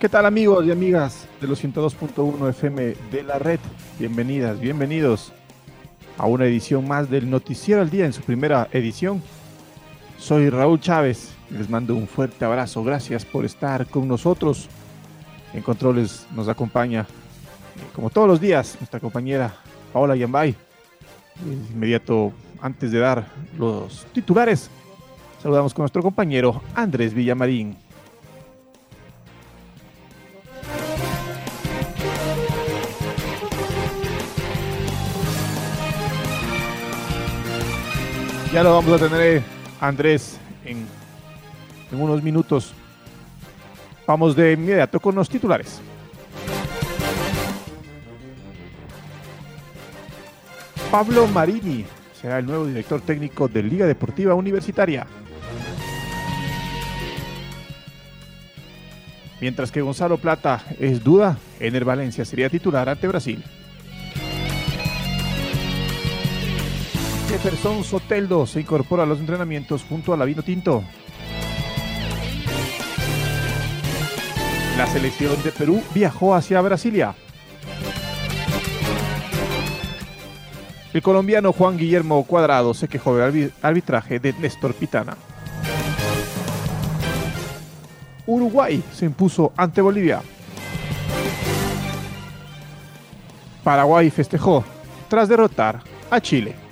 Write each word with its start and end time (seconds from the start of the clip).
¿Qué 0.00 0.08
tal 0.08 0.24
amigos 0.24 0.64
y 0.64 0.70
amigas 0.70 1.26
de 1.42 1.46
los 1.46 1.62
102.1 1.62 2.48
FM 2.48 2.94
de 3.12 3.22
la 3.22 3.38
red? 3.38 3.60
Bienvenidas, 3.98 4.58
bienvenidos 4.58 5.30
a 6.16 6.24
una 6.24 6.46
edición 6.46 6.88
más 6.88 7.10
del 7.10 7.28
Noticiero 7.28 7.82
al 7.82 7.90
Día 7.90 8.06
en 8.06 8.14
su 8.14 8.22
primera 8.22 8.66
edición. 8.72 9.22
Soy 10.16 10.48
Raúl 10.48 10.80
Chávez, 10.80 11.34
les 11.50 11.68
mando 11.68 11.94
un 11.94 12.08
fuerte 12.08 12.46
abrazo, 12.46 12.82
gracias 12.82 13.26
por 13.26 13.44
estar 13.44 13.88
con 13.88 14.08
nosotros. 14.08 14.70
En 15.52 15.60
controles 15.60 16.26
nos 16.34 16.48
acompaña, 16.48 17.02
eh, 17.02 17.82
como 17.94 18.08
todos 18.08 18.26
los 18.26 18.40
días, 18.40 18.78
nuestra 18.80 19.00
compañera 19.00 19.54
Paola 19.92 20.16
Yambay. 20.16 20.54
Inmediato, 21.74 22.32
antes 22.62 22.90
de 22.90 23.00
dar 23.00 23.26
los 23.58 24.06
titulares, 24.14 24.70
saludamos 25.42 25.74
con 25.74 25.82
nuestro 25.82 26.02
compañero 26.02 26.62
Andrés 26.74 27.12
Villamarín. 27.12 27.89
Ya 38.52 38.64
lo 38.64 38.74
vamos 38.74 39.00
a 39.00 39.08
tener 39.08 39.42
Andrés 39.80 40.36
en, 40.64 40.84
en 41.92 42.00
unos 42.00 42.20
minutos. 42.20 42.74
Vamos 44.04 44.34
de 44.34 44.54
inmediato 44.54 44.98
con 44.98 45.14
los 45.14 45.28
titulares. 45.28 45.80
Pablo 50.90 51.28
Marini 51.28 51.84
será 52.20 52.40
el 52.40 52.46
nuevo 52.46 52.66
director 52.66 53.00
técnico 53.00 53.46
de 53.46 53.62
Liga 53.62 53.86
Deportiva 53.86 54.34
Universitaria. 54.34 55.06
Mientras 59.40 59.70
que 59.70 59.80
Gonzalo 59.80 60.18
Plata 60.18 60.64
es 60.80 61.04
duda, 61.04 61.38
Ener 61.60 61.84
Valencia 61.84 62.24
sería 62.24 62.50
titular 62.50 62.88
ante 62.88 63.06
Brasil. 63.06 63.44
Jefferson 67.42 67.84
Soteldo 67.84 68.46
se 68.46 68.60
incorpora 68.60 69.04
a 69.04 69.06
los 69.06 69.18
entrenamientos 69.18 69.82
junto 69.88 70.12
a 70.12 70.16
la 70.18 70.26
Vino 70.26 70.42
Tinto. 70.42 70.84
La 74.76 74.86
selección 74.86 75.42
de 75.42 75.50
Perú 75.50 75.82
viajó 75.94 76.34
hacia 76.34 76.60
Brasilia. 76.60 77.14
El 80.92 81.00
colombiano 81.00 81.54
Juan 81.54 81.78
Guillermo 81.78 82.22
Cuadrado 82.24 82.74
se 82.74 82.88
quejó 82.88 83.16
del 83.16 83.54
arbitraje 83.62 84.20
de 84.20 84.34
Néstor 84.34 84.74
Pitana. 84.74 85.16
Uruguay 88.26 88.82
se 88.92 89.06
impuso 89.06 89.54
ante 89.56 89.80
Bolivia. 89.80 90.20
Paraguay 93.64 94.10
festejó 94.10 94.62
tras 95.08 95.26
derrotar 95.26 95.80
a 96.10 96.20
Chile. 96.20 96.69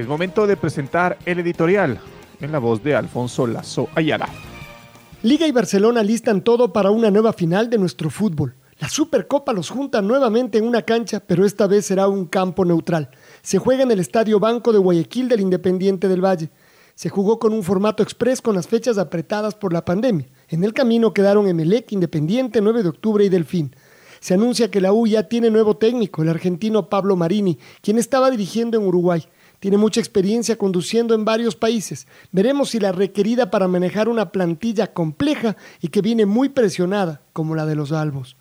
Es 0.00 0.08
momento 0.08 0.46
de 0.46 0.56
presentar 0.56 1.18
el 1.26 1.40
editorial 1.40 2.00
en 2.40 2.52
la 2.52 2.58
voz 2.58 2.82
de 2.82 2.94
Alfonso 2.94 3.46
Lazo 3.46 3.90
Ayala. 3.94 4.30
Liga 5.22 5.46
y 5.46 5.52
Barcelona 5.52 6.02
listan 6.02 6.40
todo 6.40 6.72
para 6.72 6.90
una 6.90 7.10
nueva 7.10 7.34
final 7.34 7.68
de 7.68 7.76
nuestro 7.76 8.08
fútbol. 8.08 8.54
La 8.78 8.88
Supercopa 8.88 9.52
los 9.52 9.68
junta 9.68 10.00
nuevamente 10.00 10.56
en 10.56 10.66
una 10.66 10.80
cancha, 10.80 11.20
pero 11.20 11.44
esta 11.44 11.66
vez 11.66 11.84
será 11.84 12.08
un 12.08 12.24
campo 12.24 12.64
neutral. 12.64 13.10
Se 13.42 13.58
juega 13.58 13.82
en 13.82 13.90
el 13.90 14.00
Estadio 14.00 14.40
Banco 14.40 14.72
de 14.72 14.78
Guayaquil 14.78 15.28
del 15.28 15.40
Independiente 15.40 16.08
del 16.08 16.24
Valle. 16.24 16.48
Se 16.94 17.10
jugó 17.10 17.38
con 17.38 17.52
un 17.52 17.62
formato 17.62 18.02
express 18.02 18.40
con 18.40 18.54
las 18.54 18.68
fechas 18.68 18.96
apretadas 18.96 19.54
por 19.54 19.74
la 19.74 19.84
pandemia. 19.84 20.28
En 20.48 20.64
el 20.64 20.72
camino 20.72 21.12
quedaron 21.12 21.46
Emelec, 21.46 21.92
Independiente, 21.92 22.62
9 22.62 22.84
de 22.84 22.88
octubre 22.88 23.22
y 23.22 23.28
Delfín. 23.28 23.76
Se 24.20 24.32
anuncia 24.32 24.70
que 24.70 24.80
la 24.80 24.94
U 24.94 25.06
ya 25.06 25.28
tiene 25.28 25.50
nuevo 25.50 25.76
técnico, 25.76 26.22
el 26.22 26.30
argentino 26.30 26.88
Pablo 26.88 27.16
Marini, 27.16 27.58
quien 27.82 27.98
estaba 27.98 28.30
dirigiendo 28.30 28.78
en 28.78 28.86
Uruguay. 28.86 29.26
Tiene 29.60 29.76
mucha 29.76 30.00
experiencia 30.00 30.56
conduciendo 30.56 31.14
en 31.14 31.26
varios 31.26 31.54
países. 31.54 32.06
Veremos 32.32 32.70
si 32.70 32.80
la 32.80 32.92
requerida 32.92 33.50
para 33.50 33.68
manejar 33.68 34.08
una 34.08 34.32
plantilla 34.32 34.92
compleja 34.94 35.56
y 35.82 35.88
que 35.88 36.00
viene 36.00 36.24
muy 36.24 36.48
presionada, 36.48 37.20
como 37.34 37.54
la 37.54 37.66
de 37.66 37.76
los 37.76 37.92
Albos. 37.92 38.36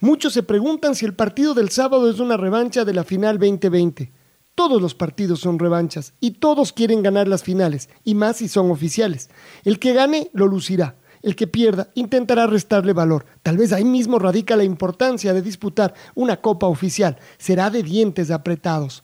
Muchos 0.00 0.32
se 0.32 0.42
preguntan 0.42 0.96
si 0.96 1.06
el 1.06 1.14
partido 1.14 1.54
del 1.54 1.70
sábado 1.70 2.10
es 2.10 2.18
una 2.18 2.36
revancha 2.36 2.84
de 2.84 2.92
la 2.92 3.04
final 3.04 3.38
2020. 3.38 4.12
Todos 4.56 4.82
los 4.82 4.94
partidos 4.94 5.40
son 5.40 5.58
revanchas 5.58 6.14
y 6.18 6.32
todos 6.32 6.72
quieren 6.72 7.02
ganar 7.02 7.28
las 7.28 7.44
finales, 7.44 7.88
y 8.04 8.14
más 8.14 8.38
si 8.38 8.48
son 8.48 8.70
oficiales. 8.70 9.30
El 9.64 9.78
que 9.78 9.92
gane 9.92 10.30
lo 10.32 10.48
lucirá. 10.48 10.96
El 11.22 11.36
que 11.36 11.46
pierda 11.46 11.90
intentará 11.94 12.46
restarle 12.46 12.92
valor. 12.92 13.24
Tal 13.42 13.56
vez 13.56 13.72
ahí 13.72 13.84
mismo 13.84 14.18
radica 14.18 14.56
la 14.56 14.64
importancia 14.64 15.32
de 15.32 15.42
disputar 15.42 15.94
una 16.14 16.40
copa 16.40 16.66
oficial. 16.66 17.18
Será 17.38 17.70
de 17.70 17.82
dientes 17.82 18.30
apretados. 18.30 19.02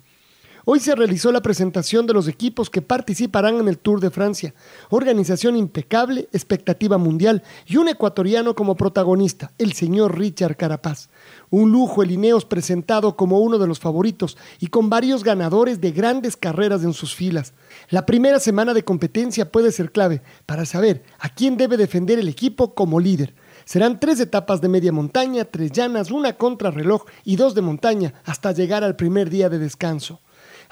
Hoy 0.64 0.78
se 0.78 0.94
realizó 0.94 1.32
la 1.32 1.42
presentación 1.42 2.06
de 2.06 2.12
los 2.12 2.28
equipos 2.28 2.70
que 2.70 2.82
participarán 2.82 3.56
en 3.56 3.66
el 3.66 3.78
Tour 3.78 3.98
de 3.98 4.12
Francia. 4.12 4.54
Organización 4.90 5.56
impecable, 5.56 6.28
expectativa 6.32 6.98
mundial 6.98 7.42
y 7.66 7.78
un 7.78 7.88
ecuatoriano 7.88 8.54
como 8.54 8.76
protagonista, 8.76 9.50
el 9.58 9.72
señor 9.72 10.16
Richard 10.16 10.56
Carapaz. 10.56 11.08
Un 11.50 11.72
lujo 11.72 12.04
el 12.04 12.12
Ineos 12.12 12.44
presentado 12.44 13.16
como 13.16 13.40
uno 13.40 13.58
de 13.58 13.66
los 13.66 13.80
favoritos 13.80 14.38
y 14.60 14.68
con 14.68 14.88
varios 14.88 15.24
ganadores 15.24 15.80
de 15.80 15.90
grandes 15.90 16.36
carreras 16.36 16.84
en 16.84 16.92
sus 16.92 17.12
filas. 17.12 17.54
La 17.90 18.06
primera 18.06 18.38
semana 18.38 18.72
de 18.72 18.84
competencia 18.84 19.50
puede 19.50 19.72
ser 19.72 19.90
clave 19.90 20.22
para 20.46 20.64
saber 20.64 21.02
a 21.18 21.28
quién 21.28 21.56
debe 21.56 21.76
defender 21.76 22.20
el 22.20 22.28
equipo 22.28 22.72
como 22.72 23.00
líder. 23.00 23.34
Serán 23.64 23.98
tres 23.98 24.20
etapas 24.20 24.60
de 24.60 24.68
media 24.68 24.92
montaña, 24.92 25.44
tres 25.44 25.72
llanas, 25.72 26.12
una 26.12 26.36
contrarreloj 26.36 27.04
y 27.24 27.34
dos 27.34 27.56
de 27.56 27.62
montaña 27.62 28.14
hasta 28.24 28.52
llegar 28.52 28.84
al 28.84 28.94
primer 28.94 29.28
día 29.28 29.48
de 29.48 29.58
descanso. 29.58 30.20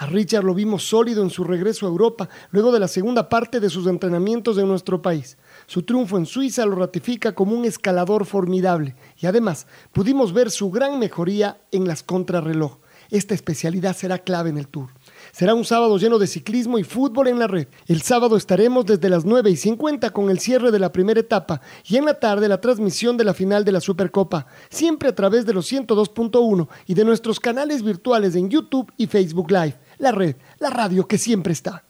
A 0.00 0.06
Richard 0.06 0.44
lo 0.44 0.55
vimos 0.55 0.88
sólido 0.88 1.22
en 1.22 1.28
su 1.28 1.44
regreso 1.44 1.84
a 1.84 1.91
Europa 1.91 2.31
luego 2.53 2.72
de 2.72 2.81
la 2.81 2.88
segunda 2.88 3.28
parte 3.28 3.61
de 3.61 3.69
sus 3.69 3.87
entrenamientos 3.87 4.56
en 4.56 4.66
nuestro 4.66 5.03
país. 5.03 5.37
Su 5.66 5.83
triunfo 5.83 6.16
en 6.16 6.25
Suiza 6.25 6.65
lo 6.65 6.75
ratifica 6.75 7.34
como 7.34 7.55
un 7.55 7.66
escalador 7.66 8.25
formidable 8.25 8.97
y 9.19 9.27
además 9.27 9.66
pudimos 9.93 10.33
ver 10.33 10.50
su 10.50 10.71
gran 10.71 10.99
mejoría 10.99 11.60
en 11.71 11.87
las 11.87 12.03
contrarreloj. 12.03 12.78
Esta 13.10 13.34
especialidad 13.34 13.94
será 13.94 14.19
clave 14.19 14.50
en 14.50 14.56
el 14.56 14.69
Tour. 14.69 14.89
Será 15.33 15.54
un 15.54 15.65
sábado 15.65 15.98
lleno 15.98 16.19
de 16.19 16.28
ciclismo 16.28 16.78
y 16.78 16.84
fútbol 16.84 17.27
en 17.27 17.39
la 17.39 17.48
red. 17.48 17.66
El 17.86 18.03
sábado 18.03 18.36
estaremos 18.36 18.86
desde 18.86 19.10
las 19.10 19.25
9 19.25 19.51
y 19.51 19.57
50 19.57 20.10
con 20.10 20.30
el 20.30 20.39
cierre 20.39 20.71
de 20.71 20.78
la 20.78 20.92
primera 20.92 21.21
etapa 21.21 21.60
y 21.84 21.97
en 21.97 22.07
la 22.07 22.15
tarde 22.15 22.48
la 22.48 22.60
transmisión 22.60 23.16
de 23.16 23.25
la 23.25 23.34
final 23.34 23.65
de 23.65 23.72
la 23.72 23.80
Supercopa, 23.80 24.47
siempre 24.71 25.09
a 25.09 25.15
través 25.15 25.45
de 25.45 25.53
los 25.53 25.71
102.1 25.71 26.69
y 26.86 26.95
de 26.95 27.04
nuestros 27.04 27.39
canales 27.39 27.83
virtuales 27.83 28.36
en 28.36 28.48
YouTube 28.48 28.92
y 28.97 29.09
Facebook 29.09 29.51
Live 29.51 29.77
la 30.01 30.13
red, 30.13 30.37
la 30.59 30.71
radio 30.71 31.07
que 31.07 31.19
siempre 31.19 31.53
está. 31.53 31.85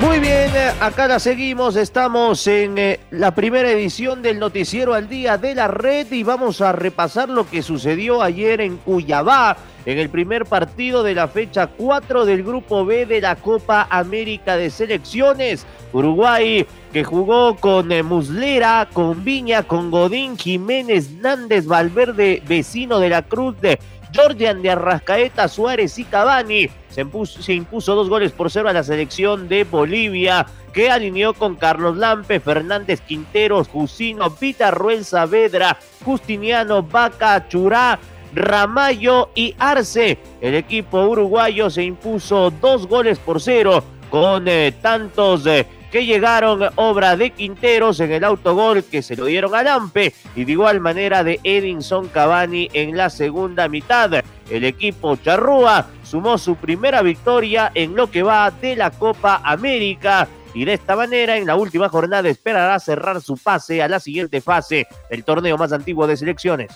Muy 0.00 0.18
bien, 0.18 0.50
eh, 0.56 0.72
acá 0.80 1.06
la 1.06 1.18
seguimos, 1.18 1.76
estamos 1.76 2.46
en 2.46 2.78
eh, 2.78 3.00
la 3.10 3.34
primera 3.34 3.70
edición 3.70 4.22
del 4.22 4.38
Noticiero 4.38 4.94
al 4.94 5.10
Día 5.10 5.36
de 5.36 5.54
la 5.54 5.68
Red 5.68 6.10
y 6.12 6.22
vamos 6.22 6.62
a 6.62 6.72
repasar 6.72 7.28
lo 7.28 7.46
que 7.46 7.62
sucedió 7.62 8.22
ayer 8.22 8.62
en 8.62 8.78
Cuyabá, 8.78 9.58
en 9.84 9.98
el 9.98 10.08
primer 10.08 10.46
partido 10.46 11.02
de 11.02 11.14
la 11.14 11.28
fecha 11.28 11.66
4 11.66 12.24
del 12.24 12.42
Grupo 12.42 12.86
B 12.86 13.04
de 13.04 13.20
la 13.20 13.36
Copa 13.36 13.88
América 13.90 14.56
de 14.56 14.70
Selecciones. 14.70 15.66
Uruguay 15.92 16.66
que 16.92 17.04
jugó 17.04 17.56
con 17.56 17.92
eh, 17.92 18.02
Muslera, 18.02 18.88
con 18.92 19.24
Viña, 19.24 19.62
con 19.62 19.90
Godín, 19.90 20.36
Jiménez, 20.36 21.10
Nández, 21.12 21.66
Valverde, 21.66 22.42
vecino 22.46 22.98
de 22.98 23.08
la 23.08 23.22
Cruz 23.22 23.60
de 23.60 23.78
Jordian 24.14 24.60
de 24.62 24.70
Arrascaeta, 24.70 25.48
Suárez 25.48 25.98
y 25.98 26.04
Cavani. 26.04 26.68
Se 26.88 27.02
impuso, 27.52 27.94
dos 27.94 28.08
goles 28.08 28.32
por 28.32 28.50
cero 28.50 28.68
a 28.68 28.72
la 28.72 28.82
selección 28.82 29.48
de 29.48 29.62
Bolivia, 29.64 30.46
que 30.72 30.90
alineó 30.90 31.34
con 31.34 31.54
Carlos 31.54 31.96
Lampe, 31.96 32.40
Fernández 32.40 33.00
Quinteros, 33.00 33.68
Jusino, 33.68 34.34
Ruel 34.72 35.04
Saavedra, 35.04 35.78
Justiniano, 36.04 36.82
Vaca, 36.82 37.46
Churá, 37.48 38.00
Ramallo 38.34 39.30
y 39.36 39.54
Arce. 39.58 40.18
El 40.40 40.54
equipo 40.54 41.02
uruguayo 41.02 41.70
se 41.70 41.84
impuso 41.84 42.50
dos 42.50 42.88
goles 42.88 43.18
por 43.20 43.40
cero 43.40 43.84
con 44.10 44.48
eh, 44.48 44.74
tantos 44.82 45.46
eh, 45.46 45.66
que 45.90 46.06
llegaron 46.06 46.70
obra 46.76 47.16
de 47.16 47.30
Quinteros 47.30 48.00
en 48.00 48.12
el 48.12 48.24
autogol 48.24 48.84
que 48.84 49.02
se 49.02 49.16
lo 49.16 49.24
dieron 49.26 49.54
a 49.54 49.62
Lampe 49.62 50.14
y 50.36 50.44
de 50.44 50.52
igual 50.52 50.80
manera 50.80 51.24
de 51.24 51.40
Edinson 51.42 52.08
Cavani 52.08 52.68
en 52.72 52.96
la 52.96 53.10
segunda 53.10 53.68
mitad. 53.68 54.22
El 54.48 54.64
equipo 54.64 55.16
Charrúa 55.16 55.86
sumó 56.02 56.38
su 56.38 56.56
primera 56.56 57.02
victoria 57.02 57.70
en 57.74 57.94
lo 57.94 58.10
que 58.10 58.22
va 58.22 58.50
de 58.50 58.76
la 58.76 58.90
Copa 58.90 59.40
América 59.44 60.28
y 60.54 60.64
de 60.64 60.74
esta 60.74 60.96
manera 60.96 61.36
en 61.36 61.46
la 61.46 61.56
última 61.56 61.88
jornada 61.88 62.28
esperará 62.28 62.78
cerrar 62.78 63.20
su 63.20 63.36
pase 63.36 63.82
a 63.82 63.88
la 63.88 64.00
siguiente 64.00 64.40
fase 64.40 64.86
del 65.08 65.24
torneo 65.24 65.56
más 65.56 65.72
antiguo 65.72 66.06
de 66.06 66.16
selecciones. 66.16 66.72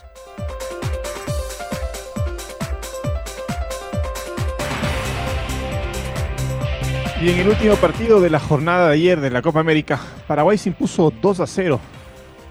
Y 7.25 7.31
en 7.31 7.39
el 7.39 7.49
último 7.49 7.75
partido 7.77 8.21
de 8.21 8.29
la 8.29 8.39
jornada 8.39 8.89
de 8.89 8.97
ayer 8.97 9.19
de 9.19 9.31
la 9.31 9.41
Copa 9.41 9.59
América, 9.59 9.99
Paraguay 10.27 10.59
se 10.59 10.69
impuso 10.69 11.11
2 11.23 11.41
a 11.41 11.47
0 11.47 11.81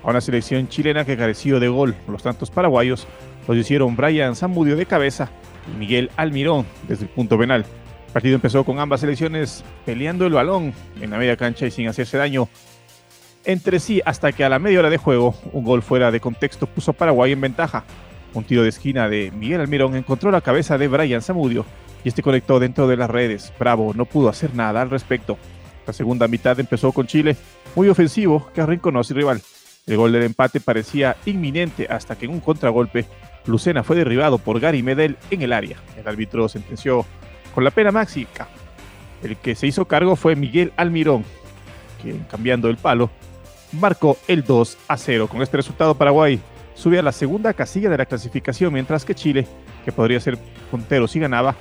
a 0.03 0.09
una 0.09 0.19
selección 0.19 0.67
chilena 0.67 1.05
que 1.05 1.15
careció 1.15 1.59
de 1.59 1.67
gol. 1.67 1.93
Los 2.07 2.23
tantos 2.23 2.49
paraguayos 2.49 3.05
los 3.47 3.55
hicieron 3.55 3.95
Brian 3.95 4.35
Zamudio 4.35 4.75
de 4.75 4.87
cabeza 4.87 5.29
y 5.71 5.77
Miguel 5.77 6.09
Almirón 6.15 6.65
desde 6.87 7.03
el 7.03 7.09
punto 7.11 7.37
penal. 7.37 7.67
El 8.07 8.13
partido 8.13 8.33
empezó 8.33 8.63
con 8.63 8.79
ambas 8.79 9.01
selecciones 9.01 9.63
peleando 9.85 10.25
el 10.25 10.33
balón 10.33 10.73
en 10.99 11.11
la 11.11 11.19
media 11.19 11.37
cancha 11.37 11.67
y 11.67 11.71
sin 11.71 11.87
hacerse 11.87 12.17
daño 12.17 12.49
entre 13.45 13.79
sí 13.79 14.01
hasta 14.03 14.31
que 14.31 14.43
a 14.43 14.49
la 14.49 14.57
media 14.57 14.79
hora 14.79 14.89
de 14.89 14.97
juego 14.97 15.35
un 15.51 15.65
gol 15.65 15.83
fuera 15.83 16.09
de 16.09 16.19
contexto 16.19 16.65
puso 16.65 16.93
Paraguay 16.93 17.31
en 17.31 17.41
ventaja. 17.41 17.83
Un 18.33 18.43
tiro 18.43 18.63
de 18.63 18.69
esquina 18.69 19.07
de 19.07 19.29
Miguel 19.37 19.61
Almirón 19.61 19.95
encontró 19.95 20.31
la 20.31 20.41
cabeza 20.41 20.79
de 20.79 20.87
Brian 20.87 21.21
Zamudio 21.21 21.63
y 22.03 22.09
este 22.09 22.21
conectó 22.21 22.59
dentro 22.59 22.87
de 22.87 22.97
las 22.97 23.09
redes. 23.09 23.53
Bravo 23.59 23.93
no 23.93 24.05
pudo 24.05 24.29
hacer 24.29 24.53
nada 24.55 24.81
al 24.81 24.89
respecto. 24.89 25.37
La 25.85 25.93
segunda 25.93 26.27
mitad 26.27 26.59
empezó 26.59 26.91
con 26.91 27.07
Chile, 27.07 27.35
muy 27.75 27.89
ofensivo, 27.89 28.49
que 28.53 28.61
arrinconó 28.61 29.03
su 29.03 29.13
rival. 29.13 29.41
El 29.85 29.97
gol 29.97 30.13
del 30.13 30.23
empate 30.23 30.59
parecía 30.59 31.17
inminente 31.25 31.87
hasta 31.89 32.15
que 32.15 32.25
en 32.25 32.31
un 32.31 32.39
contragolpe 32.39 33.05
Lucena 33.45 33.83
fue 33.83 33.97
derribado 33.97 34.37
por 34.37 34.59
Gary 34.59 34.81
Medel 34.81 35.17
en 35.29 35.41
el 35.41 35.51
área. 35.51 35.77
El 35.97 36.07
árbitro 36.07 36.47
sentenció 36.47 37.05
con 37.53 37.63
la 37.63 37.71
pena 37.71 37.91
máxima. 37.91 38.29
El 39.21 39.37
que 39.37 39.55
se 39.55 39.67
hizo 39.67 39.85
cargo 39.85 40.15
fue 40.15 40.35
Miguel 40.35 40.71
Almirón, 40.77 41.23
quien 42.01 42.19
cambiando 42.29 42.69
el 42.69 42.77
palo 42.77 43.09
marcó 43.73 44.17
el 44.27 44.43
2 44.43 44.77
a 44.87 44.97
0. 44.97 45.27
Con 45.27 45.41
este 45.41 45.57
resultado 45.57 45.95
Paraguay 45.95 46.39
sube 46.75 46.99
a 46.99 47.03
la 47.03 47.11
segunda 47.11 47.53
casilla 47.53 47.89
de 47.89 47.97
la 47.97 48.05
clasificación, 48.05 48.73
mientras 48.73 49.05
que 49.05 49.15
Chile, 49.15 49.47
que 49.83 49.91
podría 49.91 50.19
ser 50.19 50.37
puntero 50.71 51.07
si 51.07 51.19
ganaba, 51.19 51.55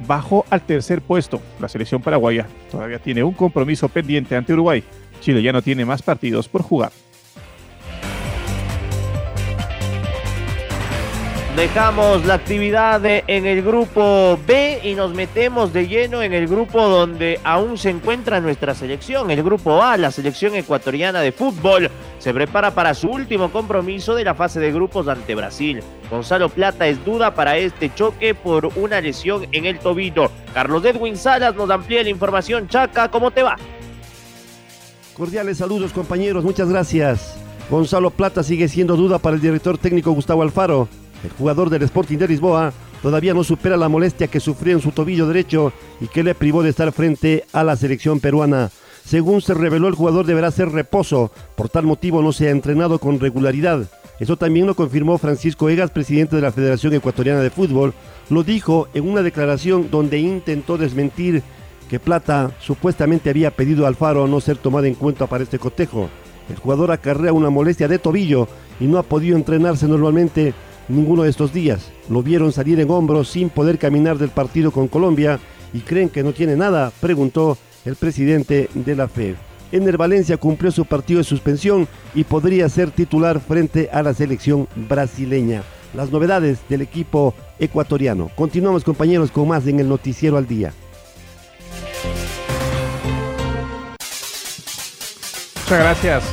bajó 0.00 0.44
al 0.50 0.62
tercer 0.62 1.00
puesto. 1.02 1.40
La 1.60 1.68
selección 1.68 2.02
paraguaya 2.02 2.46
todavía 2.70 2.98
tiene 2.98 3.22
un 3.22 3.34
compromiso 3.34 3.88
pendiente 3.88 4.36
ante 4.36 4.52
Uruguay. 4.52 4.82
Chile 5.20 5.42
ya 5.42 5.52
no 5.52 5.62
tiene 5.62 5.84
más 5.84 6.02
partidos 6.02 6.48
por 6.48 6.62
jugar. 6.62 6.92
Dejamos 11.56 12.26
la 12.26 12.34
actividad 12.34 13.00
en 13.06 13.46
el 13.46 13.62
grupo 13.62 14.36
B 14.44 14.80
y 14.82 14.94
nos 14.94 15.14
metemos 15.14 15.72
de 15.72 15.86
lleno 15.86 16.20
en 16.20 16.32
el 16.34 16.48
grupo 16.48 16.88
donde 16.88 17.38
aún 17.44 17.78
se 17.78 17.90
encuentra 17.90 18.40
nuestra 18.40 18.74
selección, 18.74 19.30
el 19.30 19.40
grupo 19.44 19.80
A, 19.80 19.96
la 19.96 20.10
selección 20.10 20.56
ecuatoriana 20.56 21.20
de 21.20 21.30
fútbol. 21.30 21.92
Se 22.18 22.34
prepara 22.34 22.74
para 22.74 22.92
su 22.92 23.08
último 23.08 23.52
compromiso 23.52 24.16
de 24.16 24.24
la 24.24 24.34
fase 24.34 24.58
de 24.58 24.72
grupos 24.72 25.06
ante 25.06 25.36
Brasil. 25.36 25.80
Gonzalo 26.10 26.48
Plata 26.48 26.88
es 26.88 27.04
duda 27.04 27.36
para 27.36 27.56
este 27.56 27.94
choque 27.94 28.34
por 28.34 28.66
una 28.74 29.00
lesión 29.00 29.46
en 29.52 29.64
el 29.64 29.78
tobillo. 29.78 30.32
Carlos 30.52 30.84
Edwin 30.84 31.16
Salas 31.16 31.54
nos 31.54 31.70
amplía 31.70 32.02
la 32.02 32.10
información. 32.10 32.66
Chaca, 32.66 33.08
¿cómo 33.12 33.30
te 33.30 33.44
va? 33.44 33.54
Cordiales 35.16 35.58
saludos 35.58 35.92
compañeros, 35.92 36.42
muchas 36.42 36.68
gracias. 36.68 37.36
Gonzalo 37.70 38.10
Plata 38.10 38.42
sigue 38.42 38.66
siendo 38.66 38.96
duda 38.96 39.20
para 39.20 39.36
el 39.36 39.40
director 39.40 39.78
técnico 39.78 40.10
Gustavo 40.10 40.42
Alfaro. 40.42 40.88
El 41.24 41.30
jugador 41.30 41.70
del 41.70 41.82
Sporting 41.82 42.18
de 42.18 42.28
Lisboa 42.28 42.72
todavía 43.02 43.34
no 43.34 43.42
supera 43.42 43.76
la 43.76 43.88
molestia 43.88 44.28
que 44.28 44.40
sufrió 44.40 44.74
en 44.74 44.82
su 44.82 44.90
tobillo 44.90 45.26
derecho 45.26 45.72
y 46.00 46.06
que 46.06 46.22
le 46.22 46.34
privó 46.34 46.62
de 46.62 46.70
estar 46.70 46.92
frente 46.92 47.44
a 47.52 47.64
la 47.64 47.76
selección 47.76 48.20
peruana. 48.20 48.70
Según 49.04 49.40
se 49.40 49.54
reveló, 49.54 49.88
el 49.88 49.94
jugador 49.94 50.26
deberá 50.26 50.48
hacer 50.48 50.70
reposo, 50.70 51.32
por 51.56 51.68
tal 51.68 51.84
motivo 51.84 52.22
no 52.22 52.32
se 52.32 52.48
ha 52.48 52.50
entrenado 52.50 52.98
con 52.98 53.20
regularidad. 53.20 53.88
Eso 54.20 54.36
también 54.36 54.66
lo 54.66 54.74
confirmó 54.74 55.18
Francisco 55.18 55.68
Egas, 55.68 55.90
presidente 55.90 56.36
de 56.36 56.42
la 56.42 56.52
Federación 56.52 56.94
Ecuatoriana 56.94 57.40
de 57.40 57.50
Fútbol. 57.50 57.94
Lo 58.30 58.44
dijo 58.44 58.88
en 58.94 59.08
una 59.08 59.22
declaración 59.22 59.90
donde 59.90 60.18
intentó 60.18 60.78
desmentir 60.78 61.42
que 61.90 61.98
Plata 62.00 62.52
supuestamente 62.60 63.28
había 63.28 63.50
pedido 63.50 63.86
al 63.86 63.96
Faro 63.96 64.26
no 64.26 64.40
ser 64.40 64.56
tomado 64.56 64.86
en 64.86 64.94
cuenta 64.94 65.26
para 65.26 65.44
este 65.44 65.58
cotejo. 65.58 66.08
El 66.48 66.56
jugador 66.56 66.92
acarrea 66.92 67.32
una 67.32 67.50
molestia 67.50 67.88
de 67.88 67.98
tobillo 67.98 68.48
y 68.78 68.84
no 68.84 68.98
ha 68.98 69.02
podido 69.02 69.36
entrenarse 69.36 69.88
normalmente 69.88 70.54
ninguno 70.88 71.22
de 71.22 71.30
estos 71.30 71.52
días. 71.52 71.90
Lo 72.08 72.22
vieron 72.22 72.52
salir 72.52 72.80
en 72.80 72.90
hombros 72.90 73.28
sin 73.28 73.50
poder 73.50 73.78
caminar 73.78 74.18
del 74.18 74.30
partido 74.30 74.70
con 74.70 74.88
Colombia 74.88 75.38
y 75.72 75.80
creen 75.80 76.08
que 76.08 76.22
no 76.22 76.32
tiene 76.32 76.56
nada, 76.56 76.92
preguntó 77.00 77.58
el 77.84 77.96
presidente 77.96 78.68
de 78.74 78.96
la 78.96 79.08
FED. 79.08 79.34
Ener 79.72 79.96
Valencia 79.96 80.36
cumplió 80.36 80.70
su 80.70 80.84
partido 80.84 81.18
de 81.18 81.24
suspensión 81.24 81.88
y 82.14 82.24
podría 82.24 82.68
ser 82.68 82.90
titular 82.90 83.40
frente 83.40 83.90
a 83.92 84.02
la 84.02 84.14
selección 84.14 84.68
brasileña. 84.88 85.62
Las 85.94 86.10
novedades 86.10 86.60
del 86.68 86.82
equipo 86.82 87.34
ecuatoriano. 87.58 88.30
Continuamos 88.36 88.84
compañeros 88.84 89.30
con 89.30 89.48
más 89.48 89.66
en 89.66 89.80
el 89.80 89.88
noticiero 89.88 90.36
al 90.36 90.46
día. 90.46 90.72
Muchas 95.64 95.78
gracias, 95.78 96.24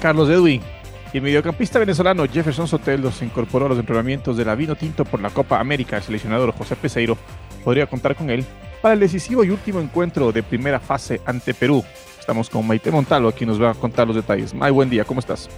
Carlos 0.00 0.28
Edwin. 0.28 0.77
El 1.12 1.22
mediocampista 1.22 1.78
venezolano 1.78 2.26
Jefferson 2.26 2.68
Sotelo 2.68 3.10
se 3.10 3.24
incorporó 3.24 3.64
a 3.64 3.68
los 3.70 3.78
entrenamientos 3.78 4.36
de 4.36 4.44
la 4.44 4.54
Vino 4.54 4.76
Tinto 4.76 5.06
por 5.06 5.20
la 5.20 5.30
Copa 5.30 5.58
América. 5.58 5.96
El 5.96 6.02
seleccionador 6.02 6.52
José 6.52 6.76
Peseiro 6.76 7.16
podría 7.64 7.86
contar 7.86 8.14
con 8.14 8.28
él 8.28 8.44
para 8.82 8.92
el 8.94 9.00
decisivo 9.00 9.42
y 9.42 9.50
último 9.50 9.80
encuentro 9.80 10.30
de 10.32 10.42
primera 10.42 10.78
fase 10.78 11.20
ante 11.24 11.54
Perú. 11.54 11.82
Estamos 12.20 12.50
con 12.50 12.66
Maite 12.66 12.90
Montalo, 12.90 13.28
aquí 13.28 13.46
nos 13.46 13.60
va 13.60 13.70
a 13.70 13.74
contar 13.74 14.06
los 14.06 14.16
detalles. 14.16 14.52
May, 14.52 14.70
buen 14.70 14.90
día, 14.90 15.04
¿cómo 15.04 15.20
estás? 15.20 15.48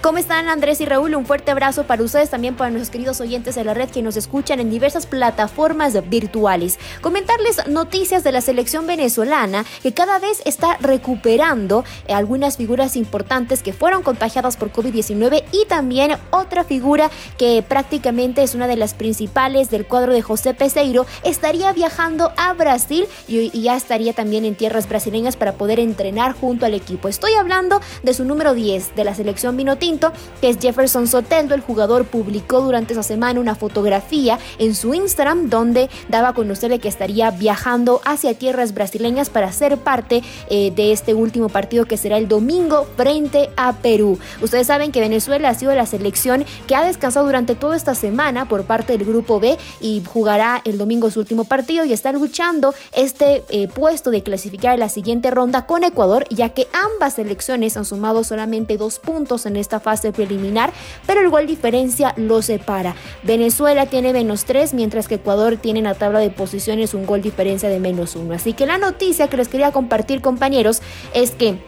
¿Cómo 0.00 0.18
están 0.18 0.48
Andrés 0.48 0.80
y 0.80 0.84
Raúl? 0.84 1.16
Un 1.16 1.26
fuerte 1.26 1.50
abrazo 1.50 1.82
para 1.82 2.04
ustedes, 2.04 2.30
también 2.30 2.54
para 2.54 2.70
nuestros 2.70 2.90
queridos 2.90 3.20
oyentes 3.20 3.56
de 3.56 3.64
la 3.64 3.74
red 3.74 3.90
que 3.90 4.00
nos 4.00 4.16
escuchan 4.16 4.60
en 4.60 4.70
diversas 4.70 5.06
plataformas 5.06 6.08
virtuales. 6.08 6.78
Comentarles 7.00 7.66
noticias 7.66 8.22
de 8.22 8.30
la 8.30 8.40
selección 8.40 8.86
venezolana 8.86 9.64
que 9.82 9.92
cada 9.92 10.20
vez 10.20 10.40
está 10.44 10.76
recuperando 10.76 11.84
algunas 12.08 12.56
figuras 12.56 12.94
importantes 12.94 13.64
que 13.64 13.72
fueron 13.72 14.04
contagiadas 14.04 14.56
por 14.56 14.72
COVID-19 14.72 15.42
y 15.50 15.66
también 15.66 16.12
otra 16.30 16.62
figura 16.62 17.10
que 17.36 17.64
prácticamente 17.66 18.44
es 18.44 18.54
una 18.54 18.68
de 18.68 18.76
las 18.76 18.94
principales 18.94 19.68
del 19.68 19.84
cuadro 19.84 20.12
de 20.12 20.22
José 20.22 20.54
Peseiro 20.54 21.06
estaría 21.24 21.72
viajando 21.72 22.32
a 22.36 22.52
Brasil 22.52 23.08
y, 23.26 23.50
ya 23.60 23.76
estaría 23.76 24.12
también 24.12 24.44
en 24.44 24.54
tierras 24.54 24.88
brasileñas 24.88 25.34
para 25.34 25.54
poder 25.54 25.80
entrenar 25.80 26.34
junto 26.34 26.66
al 26.66 26.74
equipo. 26.74 27.08
Estoy 27.08 27.32
hablando 27.32 27.80
de 28.04 28.14
su 28.14 28.24
número 28.24 28.54
10 28.54 28.94
de 28.94 29.02
la 29.02 29.16
selección 29.16 29.56
Vinotinto 29.88 30.12
que 30.40 30.50
es 30.50 30.58
Jefferson 30.58 31.06
Soteldo. 31.06 31.54
El 31.54 31.60
jugador 31.60 32.04
publicó 32.04 32.60
durante 32.60 32.92
esa 32.92 33.02
semana 33.02 33.40
una 33.40 33.54
fotografía 33.54 34.38
en 34.58 34.74
su 34.74 34.94
Instagram 34.94 35.48
donde 35.48 35.88
daba 36.08 36.28
a 36.28 36.32
conocerle 36.32 36.78
que 36.78 36.88
estaría 36.88 37.30
viajando 37.30 38.00
hacia 38.04 38.34
tierras 38.34 38.74
brasileñas 38.74 39.30
para 39.30 39.50
ser 39.52 39.78
parte 39.78 40.22
eh, 40.50 40.70
de 40.74 40.92
este 40.92 41.14
último 41.14 41.48
partido 41.48 41.86
que 41.86 41.96
será 41.96 42.18
el 42.18 42.28
domingo 42.28 42.86
frente 42.96 43.50
a 43.56 43.72
Perú. 43.72 44.18
Ustedes 44.42 44.66
saben 44.66 44.92
que 44.92 45.00
Venezuela 45.00 45.48
ha 45.48 45.54
sido 45.54 45.74
la 45.74 45.86
selección 45.86 46.44
que 46.66 46.74
ha 46.74 46.84
descansado 46.84 47.26
durante 47.26 47.54
toda 47.54 47.76
esta 47.76 47.94
semana 47.94 48.48
por 48.48 48.64
parte 48.64 48.96
del 48.96 49.06
grupo 49.06 49.40
B 49.40 49.56
y 49.80 50.02
jugará 50.04 50.60
el 50.64 50.78
domingo 50.78 51.10
su 51.10 51.20
último 51.20 51.44
partido 51.44 51.84
y 51.84 51.92
está 51.92 52.12
luchando 52.12 52.74
este 52.92 53.42
eh, 53.48 53.68
puesto 53.68 54.10
de 54.10 54.22
clasificar 54.22 54.74
en 54.74 54.80
la 54.80 54.88
siguiente 54.88 55.30
ronda 55.30 55.66
con 55.66 55.82
Ecuador, 55.82 56.26
ya 56.30 56.50
que 56.50 56.68
ambas 56.72 57.14
selecciones 57.14 57.76
han 57.76 57.84
sumado 57.84 58.22
solamente 58.24 58.76
dos 58.76 58.98
puntos 58.98 59.46
en 59.46 59.56
esta 59.56 59.77
fase 59.80 60.12
preliminar, 60.12 60.72
pero 61.06 61.20
el 61.20 61.30
gol 61.30 61.46
diferencia 61.46 62.14
lo 62.16 62.42
separa. 62.42 62.94
Venezuela 63.22 63.86
tiene 63.86 64.12
menos 64.12 64.44
3, 64.44 64.74
mientras 64.74 65.08
que 65.08 65.16
Ecuador 65.16 65.56
tiene 65.56 65.80
en 65.80 65.84
la 65.84 65.94
tabla 65.94 66.18
de 66.18 66.30
posiciones 66.30 66.94
un 66.94 67.06
gol 67.06 67.22
diferencia 67.22 67.68
de 67.68 67.80
menos 67.80 68.16
1. 68.16 68.34
Así 68.34 68.52
que 68.52 68.66
la 68.66 68.78
noticia 68.78 69.28
que 69.28 69.36
les 69.36 69.48
quería 69.48 69.72
compartir 69.72 70.20
compañeros 70.20 70.82
es 71.14 71.32
que 71.32 71.58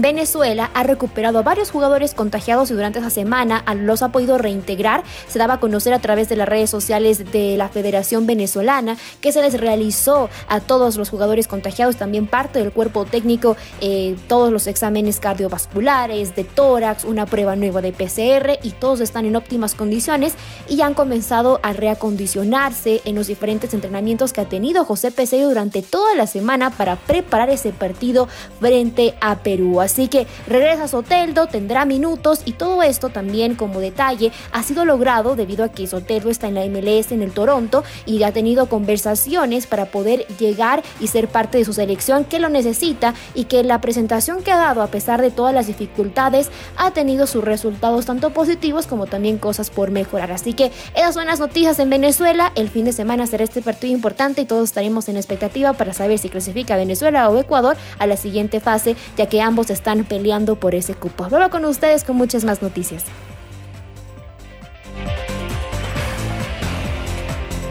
Venezuela 0.00 0.70
ha 0.74 0.82
recuperado 0.82 1.38
a 1.38 1.42
varios 1.42 1.70
jugadores 1.70 2.14
contagiados 2.14 2.70
y 2.70 2.74
durante 2.74 2.98
esa 2.98 3.10
semana 3.10 3.64
los 3.74 4.02
ha 4.02 4.10
podido 4.10 4.38
reintegrar. 4.38 5.02
Se 5.28 5.38
daba 5.38 5.54
a 5.54 5.60
conocer 5.60 5.92
a 5.92 5.98
través 5.98 6.28
de 6.28 6.36
las 6.36 6.48
redes 6.48 6.70
sociales 6.70 7.32
de 7.32 7.56
la 7.56 7.68
Federación 7.68 8.26
Venezolana 8.26 8.96
que 9.20 9.32
se 9.32 9.42
les 9.42 9.58
realizó 9.58 10.28
a 10.48 10.60
todos 10.60 10.96
los 10.96 11.10
jugadores 11.10 11.48
contagiados, 11.48 11.96
también 11.96 12.26
parte 12.26 12.58
del 12.58 12.72
cuerpo 12.72 13.04
técnico, 13.04 13.56
eh, 13.80 14.16
todos 14.28 14.52
los 14.52 14.66
exámenes 14.66 15.20
cardiovasculares, 15.20 16.34
de 16.36 16.44
tórax, 16.44 17.04
una 17.04 17.26
prueba 17.26 17.56
nueva 17.56 17.80
de 17.80 17.92
PCR 17.92 18.58
y 18.62 18.70
todos 18.72 19.00
están 19.00 19.24
en 19.24 19.36
óptimas 19.36 19.74
condiciones 19.74 20.34
y 20.68 20.80
han 20.80 20.94
comenzado 20.94 21.60
a 21.62 21.72
reacondicionarse 21.72 23.00
en 23.04 23.14
los 23.14 23.26
diferentes 23.26 23.72
entrenamientos 23.74 24.32
que 24.32 24.40
ha 24.40 24.48
tenido 24.48 24.84
José 24.84 25.10
Peseiro 25.10 25.48
durante 25.48 25.82
toda 25.82 26.14
la 26.14 26.26
semana 26.26 26.70
para 26.70 26.96
preparar 26.96 27.50
ese 27.50 27.72
partido 27.72 28.28
frente 28.60 29.14
a 29.20 29.36
Perú. 29.36 29.80
Así 29.86 30.08
que 30.08 30.26
regresa 30.48 30.88
Soteldo, 30.88 31.46
tendrá 31.46 31.84
minutos 31.84 32.42
y 32.44 32.52
todo 32.52 32.82
esto 32.82 33.08
también 33.08 33.54
como 33.54 33.78
detalle 33.78 34.32
ha 34.52 34.64
sido 34.64 34.84
logrado 34.84 35.36
debido 35.36 35.64
a 35.64 35.68
que 35.68 35.86
Soteldo 35.86 36.28
está 36.28 36.48
en 36.48 36.54
la 36.54 36.66
MLS 36.66 37.12
en 37.12 37.22
el 37.22 37.30
Toronto 37.30 37.84
y 38.04 38.22
ha 38.24 38.32
tenido 38.32 38.68
conversaciones 38.68 39.68
para 39.68 39.86
poder 39.86 40.26
llegar 40.38 40.82
y 40.98 41.06
ser 41.06 41.28
parte 41.28 41.58
de 41.58 41.64
su 41.64 41.72
selección 41.72 42.24
que 42.24 42.40
lo 42.40 42.48
necesita 42.48 43.14
y 43.34 43.44
que 43.44 43.62
la 43.62 43.80
presentación 43.80 44.42
que 44.42 44.50
ha 44.50 44.56
dado 44.56 44.82
a 44.82 44.88
pesar 44.88 45.22
de 45.22 45.30
todas 45.30 45.54
las 45.54 45.68
dificultades 45.68 46.50
ha 46.76 46.90
tenido 46.90 47.28
sus 47.28 47.44
resultados 47.44 48.06
tanto 48.06 48.30
positivos 48.30 48.88
como 48.88 49.06
también 49.06 49.38
cosas 49.38 49.70
por 49.70 49.92
mejorar. 49.92 50.32
Así 50.32 50.52
que 50.52 50.72
esas 50.96 51.14
son 51.14 51.26
las 51.26 51.38
noticias 51.38 51.78
en 51.78 51.90
Venezuela. 51.90 52.50
El 52.56 52.70
fin 52.70 52.84
de 52.86 52.92
semana 52.92 53.26
será 53.28 53.44
este 53.44 53.62
partido 53.62 53.92
importante 53.92 54.40
y 54.40 54.46
todos 54.46 54.64
estaremos 54.64 55.08
en 55.08 55.16
expectativa 55.16 55.74
para 55.74 55.92
saber 55.92 56.18
si 56.18 56.28
clasifica 56.28 56.76
Venezuela 56.76 57.28
o 57.28 57.38
Ecuador 57.38 57.76
a 58.00 58.06
la 58.06 58.16
siguiente 58.16 58.58
fase 58.58 58.96
ya 59.16 59.26
que 59.26 59.40
ambos 59.40 59.70
están 59.76 60.04
peleando 60.04 60.56
por 60.56 60.74
ese 60.74 60.94
cupo. 60.94 61.28
Vuelvo 61.28 61.50
con 61.50 61.64
ustedes 61.64 62.02
con 62.02 62.16
muchas 62.16 62.44
más 62.44 62.62
noticias. 62.62 63.04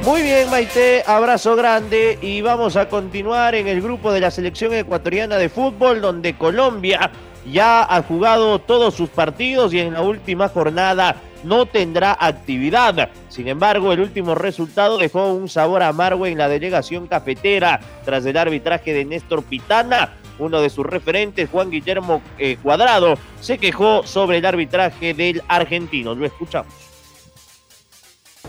Muy 0.06 0.22
bien, 0.22 0.52
Maite, 0.52 1.04
abrazo 1.08 1.56
grande 1.56 2.20
y 2.22 2.40
vamos 2.42 2.76
a 2.76 2.88
continuar 2.88 3.56
en 3.56 3.68
el 3.68 3.82
grupo 3.82 4.12
de 4.12 4.20
la 4.20 4.30
selección 4.30 4.72
ecuatoriana 4.72 5.38
de 5.38 5.50
fútbol 5.50 6.00
donde 6.00 6.38
Colombia 6.38 7.10
ya 7.52 7.84
ha 7.84 8.04
jugado 8.04 8.60
todos 8.60 8.94
sus 8.94 9.10
partidos 9.10 9.74
y 9.74 9.80
en 9.80 9.94
la 9.94 10.02
última 10.02 10.48
jornada 10.48 11.16
no 11.44 11.66
tendrá 11.66 12.16
actividad. 12.20 13.10
Sin 13.30 13.48
embargo, 13.48 13.94
el 13.94 14.00
último 14.00 14.36
resultado 14.36 15.00
dejó 15.00 15.34
un 15.34 15.50
sabor 15.50 15.82
amargo 15.82 16.28
en 16.28 16.38
la 16.38 16.50
delegación 16.50 17.08
cafetera 17.08 17.80
tras 18.04 18.26
el 18.28 18.38
arbitraje 18.38 18.94
de 18.94 19.06
Néstor 19.06 19.44
Pitana 19.44 20.14
uno 20.40 20.62
de 20.62 20.70
sus 20.70 20.86
referentes, 20.86 21.50
Juan 21.50 21.70
Guillermo 21.70 22.22
eh, 22.38 22.58
Cuadrado, 22.62 23.16
se 23.40 23.58
quejó 23.58 24.04
sobre 24.06 24.38
el 24.38 24.46
arbitraje 24.46 25.14
del 25.14 25.42
argentino. 25.48 26.16
Lo 26.16 26.26
escuchamos. 26.26 26.74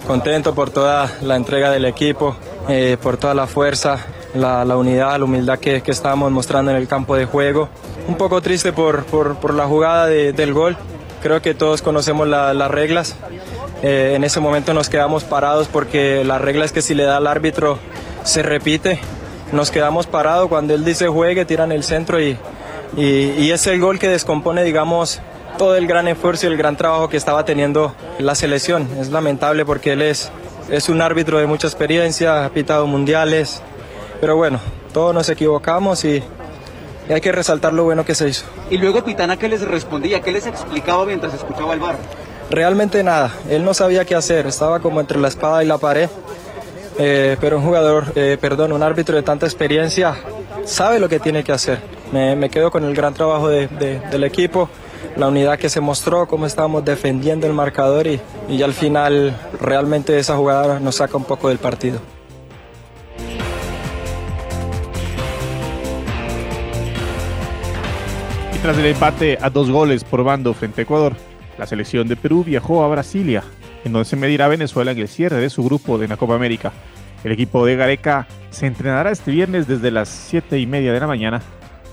Contento 0.07 0.55
por 0.55 0.71
toda 0.71 1.11
la 1.23 1.35
entrega 1.35 1.71
del 1.71 1.85
equipo, 1.85 2.37
eh, 2.69 2.97
por 3.03 3.17
toda 3.17 3.35
la 3.35 3.47
fuerza, 3.47 4.07
la, 4.35 4.65
unidad, 4.77 5.19
la 5.19 5.25
humildad 5.25 5.59
que, 5.59 5.83
que, 5.83 5.91
estábamos 5.91 6.31
mostrando 6.31 6.71
en 6.71 6.77
el 6.77 6.87
campo 6.87 7.17
de 7.17 7.25
juego. 7.25 7.69
Un 8.07 8.17
poco 8.17 8.41
triste 8.41 8.73
por, 8.73 9.05
por, 9.07 9.53
la 9.55 9.67
jugada 9.67 10.07
del 10.07 10.53
gol. 10.53 10.77
Creo 11.23 11.43
que 11.43 11.55
todos 11.55 11.83
conocemos 11.83 12.29
las 12.29 12.71
reglas. 12.71 13.17
Eh, 13.83 14.13
en 14.15 14.23
ese 14.23 14.39
momento 14.39 14.73
nos 14.75 14.89
quedamos 14.89 15.25
parados 15.25 15.67
porque 15.67 16.23
la 16.25 16.39
regla 16.39 16.65
es 16.65 16.73
que 16.73 16.83
si 16.83 16.95
le 16.95 17.05
da 17.05 17.17
al 17.17 17.27
árbitro 17.27 17.79
se 18.23 18.43
repite 18.43 19.01
nos 19.53 19.71
quedamos 19.71 20.07
parados 20.07 20.49
cuando 20.49 20.75
él 20.75 20.85
dice 20.85 21.09
juegue, 21.09 21.45
tiran 21.45 21.73
el 21.73 21.85
centro 21.85 22.21
y, 22.21 22.39
y, 22.97 23.51
es 23.51 23.67
el 23.67 23.81
gol 23.81 23.99
que 23.99 24.09
descompone, 24.09 24.65
digamos, 24.65 25.21
todo 25.59 25.77
el 25.77 25.87
gran 25.87 26.09
esfuerzo 26.09 26.47
y 26.47 26.51
el 26.51 26.57
gran 26.57 26.77
trabajo 26.77 27.09
que 27.09 27.17
estaba 27.17 27.45
teniendo 27.45 27.95
la 28.19 28.35
selección. 28.35 28.89
Es 29.01 29.11
lamentable 29.11 29.65
porque 29.65 29.93
él 29.93 30.03
es, 30.03 30.31
es 30.71 30.89
un 30.89 31.01
árbitro 31.01 31.39
de 31.39 31.47
mucha 31.47 31.67
experiencia, 31.67 32.45
ha 32.45 32.49
pitado 32.51 32.87
mundiales, 32.87 33.63
pero 34.21 34.37
bueno, 34.37 34.61
todos 34.93 35.15
nos 35.15 35.29
equivocamos 35.29 36.05
y, 36.05 36.23
hay 37.09 37.21
que 37.21 37.31
resaltar 37.31 37.73
lo 37.73 37.85
bueno 37.85 38.05
que 38.05 38.17
se 38.17 38.29
hizo. 38.29 38.47
Y 38.69 38.79
luego 38.79 39.05
Pitana, 39.05 39.37
¿qué 39.37 39.49
les 39.49 39.61
respondía? 39.61 40.21
¿Qué 40.23 40.33
les 40.33 40.45
explicaba 40.47 41.07
mientras 41.07 41.35
escuchaba 41.35 41.73
el 41.73 41.79
bar? 41.79 41.97
Realmente 42.51 43.05
nada, 43.05 43.33
él 43.49 43.65
no 43.65 43.75
sabía 43.75 44.05
qué 44.05 44.17
hacer, 44.17 44.47
estaba 44.47 44.81
como 44.81 45.01
entre 45.01 45.21
la 45.21 45.29
espada 45.29 45.63
y 45.63 45.67
la 45.67 45.79
pared. 45.79 46.09
Eh, 46.99 47.37
pero 47.41 47.59
un 47.59 47.65
jugador, 47.65 48.13
eh, 48.15 48.39
perdón, 48.41 48.73
un 48.73 48.83
árbitro 48.83 49.17
de 49.17 49.23
tanta 49.23 49.45
experiencia 49.45 50.17
sabe 50.65 50.99
lo 50.99 51.09
que 51.09 51.21
tiene 51.21 51.45
que 51.45 51.53
hacer. 51.53 51.79
Me, 52.13 52.49
quedo 52.49 52.71
con 52.71 52.85
el 52.85 52.95
gran 52.95 53.13
trabajo 53.13 53.49
del 53.49 54.25
equipo, 54.25 54.71
la 55.17 55.29
unidad 55.29 55.59
que 55.59 55.69
se 55.69 55.81
mostró, 55.81 56.27
cómo 56.27 56.47
estábamos 56.47 56.85
defendiendo 56.85 57.47
el 57.47 57.53
marcador 57.53 58.07
y, 58.07 58.63
al 58.63 58.73
final 58.73 59.37
realmente 59.61 60.19
esa 60.19 60.37
jugada 60.37 60.81
nos 60.81 60.97
saca 60.97 61.17
un 61.17 61.25
poco 61.25 61.49
del 61.49 61.59
partido. 61.59 62.01
Tras 68.63 68.79
el 68.79 68.87
empate 68.87 69.39
a 69.41 69.51
dos 69.51 69.71
goles 69.71 70.03
por 70.03 70.25
bando 70.25 70.55
frente 70.55 70.81
a 70.81 70.85
Ecuador, 70.85 71.15
la 71.59 71.67
selección 71.67 72.09
de 72.09 72.17
Perú 72.17 72.43
viajó 72.43 72.83
a 72.83 72.89
Brasilia 72.89 73.45
en 73.87 73.93
donde 73.93 74.09
se 74.09 74.17
medirá 74.17 74.49
Venezuela 74.49 74.91
en 74.91 74.99
el 74.99 75.07
cierre 75.07 75.37
de 75.37 75.49
su 75.49 75.63
grupo 75.63 75.97
de 75.97 76.09
la 76.09 76.17
Copa 76.17 76.35
América. 76.35 76.73
El 77.23 77.31
equipo 77.31 77.65
de 77.65 77.77
Gareca 77.77 78.27
se 78.51 78.67
entrenará 78.67 79.13
este 79.13 79.31
viernes 79.31 79.69
desde 79.69 79.93
las 79.93 80.09
7 80.09 80.59
y 80.59 80.67
media 80.67 80.93
de 80.93 80.99
la 80.99 81.07
mañana. 81.07 81.41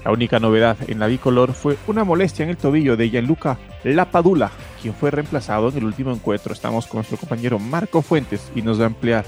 La 0.04 0.12
única 0.12 0.40
novedad 0.40 0.76
en 0.88 0.98
la 0.98 1.06
bicolor 1.06 1.54
fue 1.54 1.78
una 1.86 2.04
molestia 2.04 2.44
en 2.44 2.50
el 2.50 2.58
tobillo 2.58 2.98
de 2.98 3.12
Gianluca 3.12 3.60
Lapadula, 3.84 4.50
quien 4.82 4.96
fue 4.96 5.12
reemplazado 5.12 5.70
en 5.70 5.78
el 5.78 5.86
último 5.86 6.12
encuentro. 6.12 6.52
Estamos 6.52 6.88
con 6.88 6.98
nuestro 6.98 7.18
compañero 7.18 7.60
Marco 7.60 8.02
Fuentes 8.02 8.52
y 8.56 8.64
nos 8.64 8.80
va 8.80 8.86
a 8.86 8.88
ampliar 8.88 9.24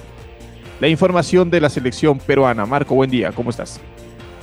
la 0.82 0.88
información 0.88 1.52
de 1.52 1.62
la 1.62 1.70
selección 1.70 2.18
peruana. 2.18 2.66
Marco, 2.66 2.96
buen 2.96 3.12
día, 3.12 3.32
¿cómo 3.32 3.52
estás? 3.52 3.80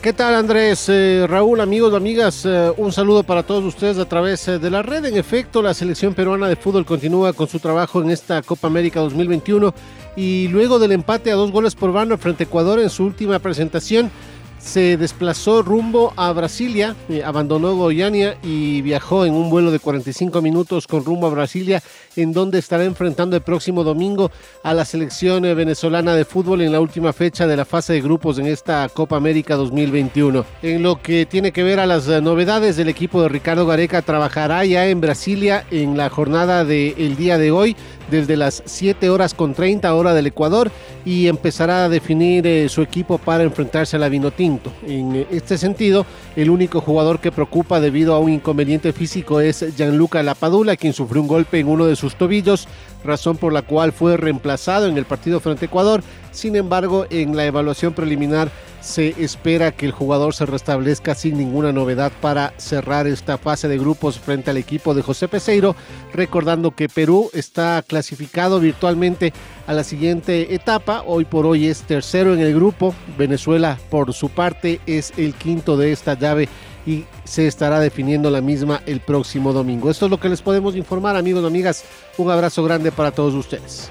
¿Qué 0.03 0.13
tal 0.13 0.35
Andrés? 0.35 0.89
Eh, 0.89 1.27
Raúl, 1.29 1.61
amigos, 1.61 1.95
amigas, 1.95 2.45
eh, 2.45 2.73
un 2.77 2.91
saludo 2.91 3.23
para 3.23 3.45
todos 3.45 3.63
ustedes 3.63 3.99
a 3.99 4.05
través 4.05 4.49
eh, 4.49 4.59
de 4.59 4.69
la 4.69 4.83
red. 4.83 5.05
En 5.05 5.17
efecto, 5.17 5.63
la 5.63 5.75
selección 5.75 6.13
peruana 6.13 6.49
de 6.49 6.57
fútbol 6.57 6.85
continúa 6.85 7.33
con 7.33 7.47
su 7.47 7.61
trabajo 7.61 8.03
en 8.03 8.11
esta 8.11 8.43
Copa 8.43 8.67
América 8.67 8.99
2021 8.99 9.73
y 10.17 10.49
luego 10.49 10.81
del 10.81 10.91
empate 10.91 11.31
a 11.31 11.37
dos 11.37 11.53
goles 11.53 11.77
por 11.77 11.93
vano 11.93 12.19
frente 12.19 12.43
a 12.43 12.47
Ecuador 12.47 12.81
en 12.81 12.91
su 12.91 13.05
última 13.05 13.39
presentación, 13.39 14.11
se 14.59 14.97
desplazó 14.97 15.63
rumbo 15.63 16.13
a 16.17 16.33
Brasilia, 16.33 16.97
abandonó 17.25 17.77
Goiânia 17.77 18.37
y 18.43 18.83
viajó 18.83 19.25
en 19.25 19.35
un 19.35 19.51
vuelo 19.51 19.71
de 19.71 19.79
45 19.79 20.43
minutos 20.43 20.89
con 20.89 21.05
rumbo 21.05 21.29
a 21.29 21.31
Brasilia, 21.31 21.81
en 22.17 22.33
donde 22.33 22.59
estará 22.59 22.85
enfrentando 22.85 23.37
el 23.37 23.43
próximo 23.43 23.85
domingo 23.85 24.31
a 24.63 24.75
la 24.75 24.85
selección 24.85 25.45
eh, 25.45 25.55
venezolana 25.55 26.15
de 26.15 26.25
fútbol 26.25 26.61
en 26.63 26.73
la 26.73 26.81
última 26.81 27.13
fecha 27.13 27.47
de 27.47 27.57
la 27.57 27.65
fase 27.65 27.95
de 27.95 28.01
grupos 28.01 28.39
en 28.39 28.47
esta 28.47 28.89
Copa 28.89 29.17
América 29.17 29.57
2021. 29.57 30.45
En 30.63 30.83
lo 30.83 31.01
que 31.01 31.27
tiene 31.27 31.53
que 31.53 31.63
ver 31.63 31.81
a 31.81 31.87
las 31.87 32.09
eh, 32.09 32.21
novedades 32.21 32.77
del 32.77 32.89
equipo 32.89 33.23
de 33.23 33.29
Ricardo 33.29 33.67
Gareca, 33.67 34.03
trabajará 34.03 34.65
ya 34.65 34.87
en 34.89 35.01
Brasilia 35.01 35.65
en 35.71 35.97
la 35.97 36.11
jornada 36.11 36.65
del 36.65 37.17
día 37.17 37.39
de 37.39 37.51
hoy 37.51 37.77
desde 38.11 38.37
las 38.37 38.63
7 38.67 39.09
horas 39.11 39.33
con 39.35 39.55
30 39.55 39.93
hora 39.95 40.13
del 40.13 40.27
Ecuador 40.27 40.71
y 41.05 41.29
empezará 41.29 41.85
a 41.85 41.89
definir 41.89 42.47
eh, 42.47 42.69
su 42.69 42.83
equipo 42.83 43.19
para 43.19 43.43
enfrentarse 43.45 43.97
a 43.97 43.99
la 43.99 44.09
Vinotinto. 44.09 44.73
En 44.87 45.27
este 45.31 45.57
sentido, 45.57 46.05
el 46.37 46.51
único 46.51 46.81
jugador 46.81 47.21
que 47.21 47.33
preocupa 47.33 47.81
debido 47.81 48.15
a 48.15 48.19
un 48.19 48.31
inconveniente 48.31 48.93
físico 48.93 49.41
es 49.41 49.65
Gianluca 49.77 50.23
Lapadula, 50.23 50.77
quien 50.77 50.93
sufrió 50.93 51.23
un 51.23 51.29
golpe 51.29 51.59
en 51.59 51.69
uno 51.69 51.87
de 51.87 51.97
sus 51.97 52.02
tobillos, 52.11 52.69
razón 53.05 53.37
por 53.37 53.53
la 53.53 53.63
cual 53.63 53.93
fue 53.93 54.17
reemplazado 54.17 54.87
en 54.87 54.97
el 54.97 55.05
partido 55.05 55.41
frente 55.41 55.65
a 55.65 55.69
Ecuador. 55.69 56.03
Sin 56.31 56.57
embargo, 56.57 57.07
en 57.11 57.37
la 57.37 57.45
evaluación 57.45 57.93
preliminar 57.93 58.51
se 58.81 59.15
espera 59.23 59.71
que 59.71 59.87
el 59.87 59.93
jugador 59.93 60.35
se 60.35 60.45
restablezca 60.45 61.15
sin 61.15 61.39
ninguna 61.39 61.73
novedad 61.73 62.11
para 62.21 62.53
cerrar 62.57 63.07
esta 63.07 63.39
fase 63.39 63.69
de 63.69 63.79
grupos 63.79 64.19
frente 64.19 64.51
al 64.51 64.57
equipo 64.57 64.93
de 64.95 65.03
José 65.03 65.29
Peseiro, 65.29 65.77
recordando 66.13 66.73
que 66.73 66.89
Perú 66.89 67.31
está 67.33 67.85
clasificado 67.87 68.59
virtualmente 68.59 69.33
a 69.67 69.73
la 69.73 69.85
siguiente 69.85 70.55
etapa, 70.55 71.05
hoy 71.07 71.25
por 71.25 71.47
hoy 71.47 71.67
es 71.67 71.83
tercero 71.83 72.35
en 72.35 72.41
el 72.41 72.55
grupo, 72.55 72.95
Venezuela 73.17 73.79
por 73.89 74.13
su 74.13 74.29
parte 74.29 74.81
es 74.87 75.13
el 75.17 75.35
quinto 75.35 75.77
de 75.77 75.93
esta 75.93 76.15
llave 76.15 76.49
y 76.87 77.05
se 77.25 77.47
estará 77.47 77.81
definiendo 77.81 78.31
la 78.31 78.41
misma 78.41 78.83
el 78.87 79.01
próximo 79.01 79.53
domingo. 79.53 79.91
Esto 79.91 80.07
es 80.07 80.11
lo 80.11 80.21
que 80.21 80.29
les 80.29 80.43
podemos 80.43 80.77
informar 80.77 81.17
amigos 81.17 81.43
y 81.45 81.47
amigas, 81.47 81.85
un 82.19 82.31
abrazo 82.31 82.65
grande 82.65 82.93
para 82.93 83.11
todos 83.11 83.35
ustedes. 83.35 83.91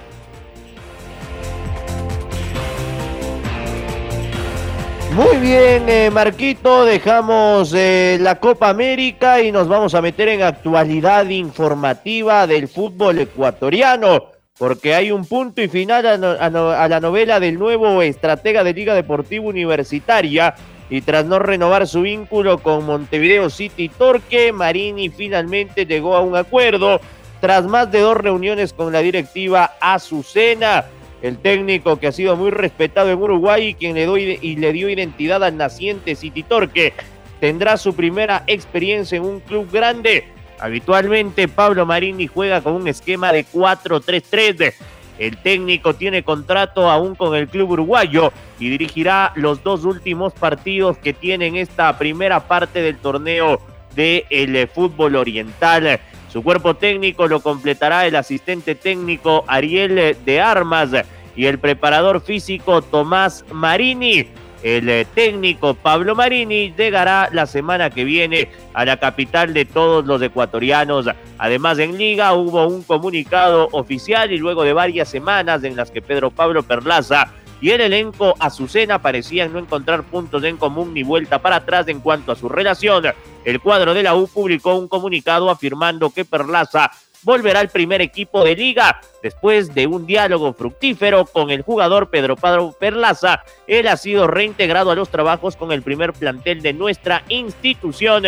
Muy 5.14 5.38
bien, 5.38 5.90
eh, 5.90 6.10
Marquito, 6.10 6.86
dejamos 6.86 7.74
eh, 7.76 8.18
la 8.22 8.40
Copa 8.40 8.70
América 8.70 9.42
y 9.42 9.52
nos 9.52 9.68
vamos 9.68 9.94
a 9.94 10.02
meter 10.02 10.30
en 10.30 10.42
actualidad 10.42 11.28
informativa 11.28 12.48
del 12.48 12.70
fútbol 12.70 13.20
ecuatoriano, 13.20 14.28
porque 14.58 14.96
hay 14.96 15.12
un 15.12 15.26
punto 15.26 15.62
y 15.62 15.68
final 15.68 16.06
a, 16.06 16.88
la 16.88 17.00
novela 17.02 17.42
del 17.42 17.60
nuevo 17.60 18.02
estratega 18.02 18.64
de 18.64 18.74
Liga 18.74 18.96
Deportiva 18.96 19.44
Universitaria, 19.44 20.56
y 20.92 21.00
tras 21.00 21.26
no 21.26 21.40
renovar 21.40 21.88
su 21.88 22.02
vínculo 22.02 22.58
con 22.58 22.86
Montevideo 22.86 23.50
City 23.50 23.88
Torque, 23.88 24.52
Marini 24.52 25.08
finalmente 25.08 25.86
llegó 25.86 26.18
a 26.18 26.22
un 26.22 26.36
acuerdo 26.36 27.00
tras 27.40 27.66
más 27.66 27.90
de 27.94 28.02
dos 28.02 28.18
reuniones 28.18 28.74
con 28.74 28.92
la 28.92 29.00
directiva 29.00 29.78
Azucena. 29.80 30.84
El 31.22 31.38
técnico 31.38 31.98
que 31.98 32.08
ha 32.08 32.12
sido 32.12 32.36
muy 32.36 32.52
respetado 32.52 33.10
en 33.10 33.22
Uruguay 33.22 33.68
y 33.68 33.74
quien 33.74 33.96
le, 33.96 34.06
le 34.06 34.74
dio 34.74 34.90
identidad 34.90 35.42
al 35.46 35.56
naciente 35.56 36.14
City 36.14 36.44
Torque 36.44 36.94
tendrá 37.40 37.78
su 37.78 37.96
primera 37.96 38.44
experiencia 38.48 39.16
en 39.16 39.24
un 39.24 39.40
club 39.40 39.72
grande. 39.72 40.26
Habitualmente 40.60 41.48
Pablo 41.48 41.86
Marini 41.86 42.28
juega 42.28 42.60
con 42.60 42.74
un 42.74 42.90
esquema 42.90 43.32
de 43.32 43.46
4-3-3. 43.46 44.74
El 45.22 45.38
técnico 45.38 45.94
tiene 45.94 46.24
contrato 46.24 46.90
aún 46.90 47.14
con 47.14 47.36
el 47.36 47.48
club 47.48 47.70
uruguayo 47.70 48.34
y 48.58 48.70
dirigirá 48.70 49.34
los 49.36 49.62
dos 49.62 49.86
últimos 49.86 50.34
partidos 50.34 50.98
que 50.98 51.14
tienen 51.14 51.58
esta 51.58 51.96
primera 52.00 52.48
parte 52.48 52.82
del 52.82 52.98
torneo 52.98 53.62
del 53.96 54.26
el 54.32 54.68
fútbol 54.68 55.16
oriental. 55.16 56.00
Su 56.28 56.42
cuerpo 56.42 56.74
técnico 56.74 57.28
lo 57.28 57.40
completará 57.40 58.08
el 58.08 58.16
asistente 58.16 58.74
técnico 58.74 59.46
Ariel 59.46 60.18
de 60.26 60.42
Armas 60.42 60.90
y 61.36 61.46
el 61.46 61.60
preparador 61.60 62.22
físico 62.22 62.82
Tomás 62.82 63.46
Marini. 63.52 64.26
El 64.64 64.90
eh, 64.90 65.06
técnico 65.06 65.74
Pablo 65.74 66.16
Marini 66.16 66.74
llegará 66.78 67.30
la 67.32 67.48
semana 67.48 67.90
que 67.90 68.04
viene 68.04 68.50
a 68.74 68.86
la 68.86 68.98
capital 68.98 69.54
de 69.54 69.66
todos 69.66 70.06
los 70.06 70.22
ecuatorianos. 70.22 71.08
Además, 71.38 71.80
en 71.80 71.98
Liga 71.98 72.34
hubo 72.34 72.68
un 72.68 72.84
comunicado 72.84 73.70
oficial 73.72 74.32
y 74.32 74.38
luego 74.38 74.64
de 74.64 74.74
varias 74.74 75.10
semanas 75.10 75.64
en 75.64 75.76
las 75.76 75.90
que 75.90 76.02
Pedro 76.02 76.30
Pablo 76.30 76.62
Perlaza 76.64 77.32
y 77.60 77.70
el 77.70 77.82
elenco 77.82 78.36
Azucena 78.40 79.02
parecían 79.02 79.54
no 79.54 79.60
encontrar 79.60 80.04
puntos 80.04 80.44
en 80.44 80.58
común 80.58 80.94
ni 80.94 81.04
vuelta 81.04 81.42
para 81.42 81.58
atrás 81.58 81.88
en 81.88 82.00
cuanto 82.00 82.32
a 82.32 82.36
su 82.36 82.50
relación. 82.50 83.06
El 83.46 83.60
cuadro 83.60 83.94
de 83.94 84.04
la 84.04 84.16
U 84.16 84.28
publicó 84.28 84.76
un 84.76 84.88
comunicado 84.88 85.50
afirmando 85.50 86.10
que 86.10 86.26
Perlaza 86.26 86.92
volverá 87.24 87.60
al 87.60 87.70
primer 87.70 88.02
equipo 88.02 88.44
de 88.44 88.56
liga 88.56 89.02
después 89.22 89.74
de 89.74 89.88
un 89.88 90.06
diálogo 90.06 90.54
fructífero 90.54 91.26
con 91.26 91.52
el 91.52 91.62
jugador 91.62 92.10
Pedro 92.10 92.36
Padro 92.36 92.76
Perlaza. 92.80 93.44
Él 93.68 93.88
ha 93.88 93.98
sido 93.98 94.28
reintegrado 94.28 94.92
a 94.92 94.96
los 94.96 95.10
trabajos 95.10 95.56
con 95.56 95.72
el 95.72 95.82
primer 95.82 96.14
plantel 96.14 96.62
de 96.62 96.74
nuestra 96.74 97.24
institución, 97.30 98.24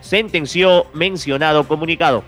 sentenció 0.00 0.86
mencionado 0.92 1.66
comunicado. 1.66 2.22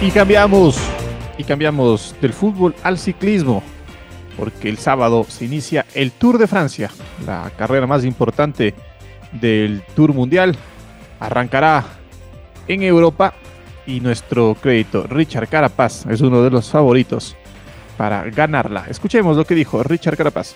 Y 0.00 0.12
cambiamos, 0.12 0.78
y 1.38 1.42
cambiamos 1.42 2.14
del 2.20 2.32
fútbol 2.32 2.72
al 2.84 2.98
ciclismo, 2.98 3.64
porque 4.38 4.68
el 4.68 4.78
sábado 4.78 5.26
se 5.28 5.44
inicia 5.44 5.84
el 5.94 6.12
Tour 6.12 6.38
de 6.38 6.46
Francia, 6.46 6.90
la 7.26 7.50
carrera 7.58 7.86
más 7.86 8.04
importante 8.04 8.72
del 9.32 9.82
Tour 9.96 10.14
Mundial. 10.14 10.56
Arrancará 11.18 11.84
en 12.68 12.84
Europa 12.84 13.34
y 13.84 14.00
nuestro 14.00 14.56
crédito 14.60 15.06
Richard 15.08 15.48
Carapaz 15.48 16.06
es 16.06 16.20
uno 16.20 16.42
de 16.42 16.50
los 16.50 16.70
favoritos 16.70 17.36
para 17.96 18.22
ganarla. 18.30 18.84
Escuchemos 18.88 19.36
lo 19.36 19.44
que 19.44 19.56
dijo 19.56 19.82
Richard 19.82 20.16
Carapaz. 20.16 20.54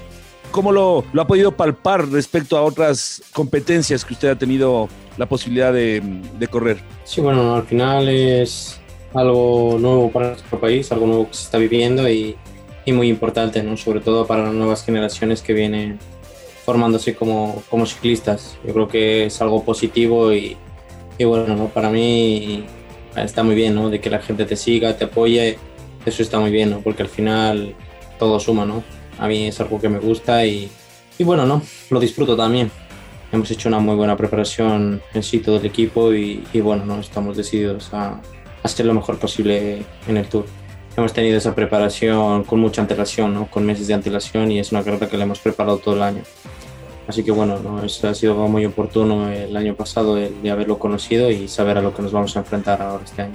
¿Cómo 0.52 0.70
lo, 0.70 1.04
lo 1.12 1.22
ha 1.22 1.26
podido 1.26 1.52
palpar 1.52 2.08
respecto 2.08 2.56
a 2.56 2.62
otras 2.62 3.22
competencias 3.32 4.04
que 4.04 4.12
usted 4.12 4.28
ha 4.28 4.36
tenido 4.36 4.88
la 5.16 5.26
posibilidad 5.26 5.72
de, 5.72 6.00
de 6.38 6.46
correr? 6.46 6.78
Sí, 7.04 7.20
bueno, 7.20 7.56
al 7.56 7.64
final 7.64 8.08
es 8.08 8.78
algo 9.14 9.76
nuevo 9.80 10.10
para 10.12 10.28
nuestro 10.28 10.60
país, 10.60 10.92
algo 10.92 11.06
nuevo 11.06 11.28
que 11.28 11.34
se 11.34 11.44
está 11.44 11.58
viviendo 11.58 12.08
y, 12.08 12.36
y 12.84 12.92
muy 12.92 13.08
importante, 13.08 13.62
¿no? 13.62 13.76
sobre 13.76 14.00
todo 14.00 14.26
para 14.26 14.44
las 14.44 14.54
nuevas 14.54 14.84
generaciones 14.84 15.42
que 15.42 15.52
vienen 15.52 15.98
formándose 16.64 17.14
como, 17.14 17.62
como 17.70 17.86
ciclistas. 17.86 18.56
Yo 18.66 18.72
creo 18.72 18.88
que 18.88 19.26
es 19.26 19.40
algo 19.40 19.64
positivo 19.64 20.32
y, 20.32 20.56
y 21.18 21.24
bueno, 21.24 21.56
¿no? 21.56 21.68
para 21.68 21.90
mí 21.90 22.64
está 23.16 23.42
muy 23.42 23.54
bien, 23.54 23.74
¿no? 23.74 23.90
de 23.90 24.00
que 24.00 24.10
la 24.10 24.20
gente 24.20 24.44
te 24.44 24.56
siga, 24.56 24.96
te 24.96 25.04
apoye, 25.04 25.58
eso 26.04 26.22
está 26.22 26.38
muy 26.40 26.50
bien, 26.50 26.70
¿no? 26.70 26.80
porque 26.80 27.02
al 27.02 27.08
final 27.08 27.74
todo 28.18 28.38
suma, 28.38 28.64
¿no? 28.64 28.84
A 29.18 29.28
mí 29.28 29.48
es 29.48 29.60
algo 29.60 29.80
que 29.80 29.88
me 29.88 29.98
gusta 29.98 30.46
y, 30.46 30.70
y 31.18 31.24
bueno, 31.24 31.44
¿no? 31.44 31.62
Lo 31.90 32.00
disfruto 32.00 32.36
también. 32.36 32.70
Hemos 33.30 33.50
hecho 33.50 33.68
una 33.68 33.78
muy 33.78 33.94
buena 33.96 34.16
preparación 34.16 35.02
en 35.12 35.22
sí 35.22 35.38
todo 35.38 35.56
el 35.56 35.66
equipo 35.66 36.12
y, 36.14 36.44
y 36.52 36.60
bueno, 36.60 36.84
¿no? 36.84 37.00
Estamos 37.00 37.36
decididos 37.36 37.92
a, 37.92 38.20
hacer 38.62 38.86
lo 38.86 38.94
mejor 38.94 39.18
posible 39.18 39.82
en 40.06 40.16
el 40.16 40.26
Tour. 40.28 40.46
Hemos 40.94 41.14
tenido 41.14 41.38
esa 41.38 41.54
preparación 41.54 42.44
con 42.44 42.60
mucha 42.60 42.82
antelación, 42.82 43.32
¿no? 43.32 43.46
con 43.46 43.64
meses 43.64 43.86
de 43.86 43.94
antelación 43.94 44.52
y 44.52 44.58
es 44.58 44.72
una 44.72 44.84
carrera 44.84 45.08
que 45.08 45.16
le 45.16 45.22
hemos 45.22 45.38
preparado 45.40 45.78
todo 45.78 45.94
el 45.94 46.02
año. 46.02 46.22
Así 47.08 47.24
que 47.24 47.32
bueno, 47.32 47.58
¿no? 47.58 47.82
Eso 47.82 48.08
ha 48.08 48.14
sido 48.14 48.34
muy 48.46 48.66
oportuno 48.66 49.30
el 49.30 49.56
año 49.56 49.74
pasado 49.74 50.14
de, 50.14 50.30
de 50.30 50.50
haberlo 50.50 50.78
conocido 50.78 51.30
y 51.30 51.48
saber 51.48 51.78
a 51.78 51.80
lo 51.80 51.94
que 51.94 52.02
nos 52.02 52.12
vamos 52.12 52.36
a 52.36 52.40
enfrentar 52.40 52.82
ahora 52.82 53.04
este 53.04 53.22
año. 53.22 53.34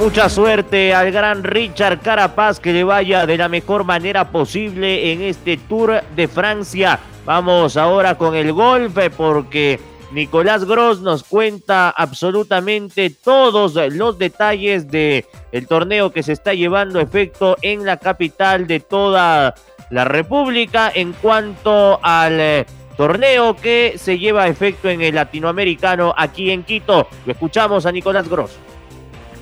Mucha 0.00 0.28
suerte 0.28 0.92
al 0.92 1.12
gran 1.12 1.44
Richard 1.44 2.00
Carapaz 2.00 2.58
que 2.58 2.72
le 2.72 2.82
vaya 2.82 3.24
de 3.24 3.38
la 3.38 3.48
mejor 3.48 3.84
manera 3.84 4.32
posible 4.32 5.12
en 5.12 5.22
este 5.22 5.58
Tour 5.58 6.02
de 6.16 6.26
Francia. 6.26 6.98
Vamos 7.24 7.76
ahora 7.76 8.18
con 8.18 8.34
el 8.34 8.52
golpe 8.52 9.10
porque 9.10 9.78
Nicolás 10.12 10.66
Gross 10.66 11.00
nos 11.00 11.24
cuenta 11.24 11.88
absolutamente 11.88 13.08
todos 13.08 13.74
los 13.94 14.18
detalles 14.18 14.88
de 14.88 15.24
el 15.52 15.66
torneo 15.66 16.12
que 16.12 16.22
se 16.22 16.32
está 16.32 16.52
llevando 16.52 17.00
efecto 17.00 17.56
en 17.62 17.86
la 17.86 17.96
capital 17.96 18.66
de 18.66 18.80
toda 18.80 19.54
la 19.90 20.04
República 20.04 20.92
en 20.94 21.14
cuanto 21.14 21.98
al 22.02 22.40
eh, 22.40 22.66
torneo 22.98 23.56
que 23.56 23.94
se 23.96 24.18
lleva 24.18 24.42
a 24.42 24.48
efecto 24.48 24.90
en 24.90 25.00
el 25.00 25.14
latinoamericano 25.14 26.14
aquí 26.14 26.50
en 26.50 26.62
Quito. 26.62 27.08
Lo 27.24 27.32
escuchamos 27.32 27.86
a 27.86 27.92
Nicolás 27.92 28.28
Gross 28.28 28.58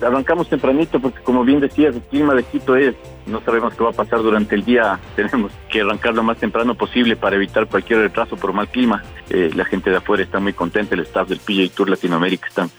arrancamos 0.01 0.49
tempranito 0.49 0.99
porque 0.99 1.21
como 1.21 1.43
bien 1.43 1.59
decías, 1.59 1.95
el 1.95 2.01
clima 2.01 2.33
de 2.33 2.43
Quito 2.43 2.75
es, 2.75 2.95
no 3.25 3.41
sabemos 3.41 3.73
qué 3.73 3.83
va 3.83 3.91
a 3.91 3.93
pasar 3.93 4.21
durante 4.21 4.55
el 4.55 4.63
día, 4.63 4.99
tenemos 5.15 5.51
que 5.69 5.81
arrancar 5.81 6.13
lo 6.13 6.23
más 6.23 6.37
temprano 6.37 6.75
posible 6.75 7.15
para 7.15 7.35
evitar 7.35 7.67
cualquier 7.67 7.99
retraso 7.99 8.35
por 8.35 8.53
mal 8.53 8.67
clima. 8.67 9.03
Eh, 9.29 9.51
la 9.55 9.65
gente 9.65 9.89
de 9.89 9.97
afuera 9.97 10.23
está 10.23 10.39
muy 10.39 10.53
contenta, 10.53 10.95
el 10.95 11.01
staff 11.01 11.29
del 11.29 11.39
PGA 11.39 11.73
Tour 11.75 11.89
Latinoamérica 11.89 12.47
están 12.47 12.69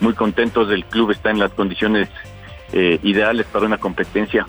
muy 0.00 0.14
contentos, 0.14 0.70
el 0.70 0.84
club 0.84 1.10
está 1.10 1.30
en 1.30 1.38
las 1.38 1.52
condiciones 1.52 2.08
eh, 2.72 2.98
ideales 3.02 3.46
para 3.46 3.66
una 3.66 3.78
competencia. 3.78 4.46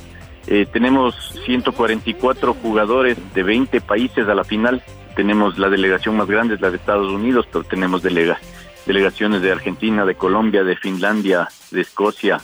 Eh, 0.47 0.65
tenemos 0.71 1.15
144 1.45 2.53
jugadores 2.53 3.17
de 3.33 3.43
20 3.43 3.81
países 3.81 4.27
a 4.27 4.33
la 4.33 4.43
final, 4.43 4.81
tenemos 5.15 5.57
la 5.57 5.69
delegación 5.69 6.15
más 6.15 6.27
grande, 6.27 6.55
es 6.55 6.61
la 6.61 6.69
de 6.69 6.77
Estados 6.77 7.11
Unidos, 7.11 7.47
pero 7.51 7.65
tenemos 7.65 8.01
delegaciones 8.01 8.56
delegaciones 8.87 9.41
de 9.41 9.51
Argentina, 9.51 10.05
de 10.05 10.15
Colombia, 10.15 10.63
de 10.63 10.75
Finlandia, 10.75 11.49
de 11.71 11.81
Escocia, 11.81 12.39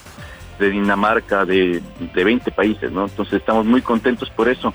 de 0.59 0.69
Dinamarca, 0.69 1.45
de, 1.45 1.81
de 2.13 2.23
20 2.23 2.51
países, 2.51 2.91
¿no? 2.91 3.05
Entonces 3.05 3.35
estamos 3.35 3.65
muy 3.65 3.81
contentos 3.81 4.29
por 4.29 4.49
eso. 4.49 4.73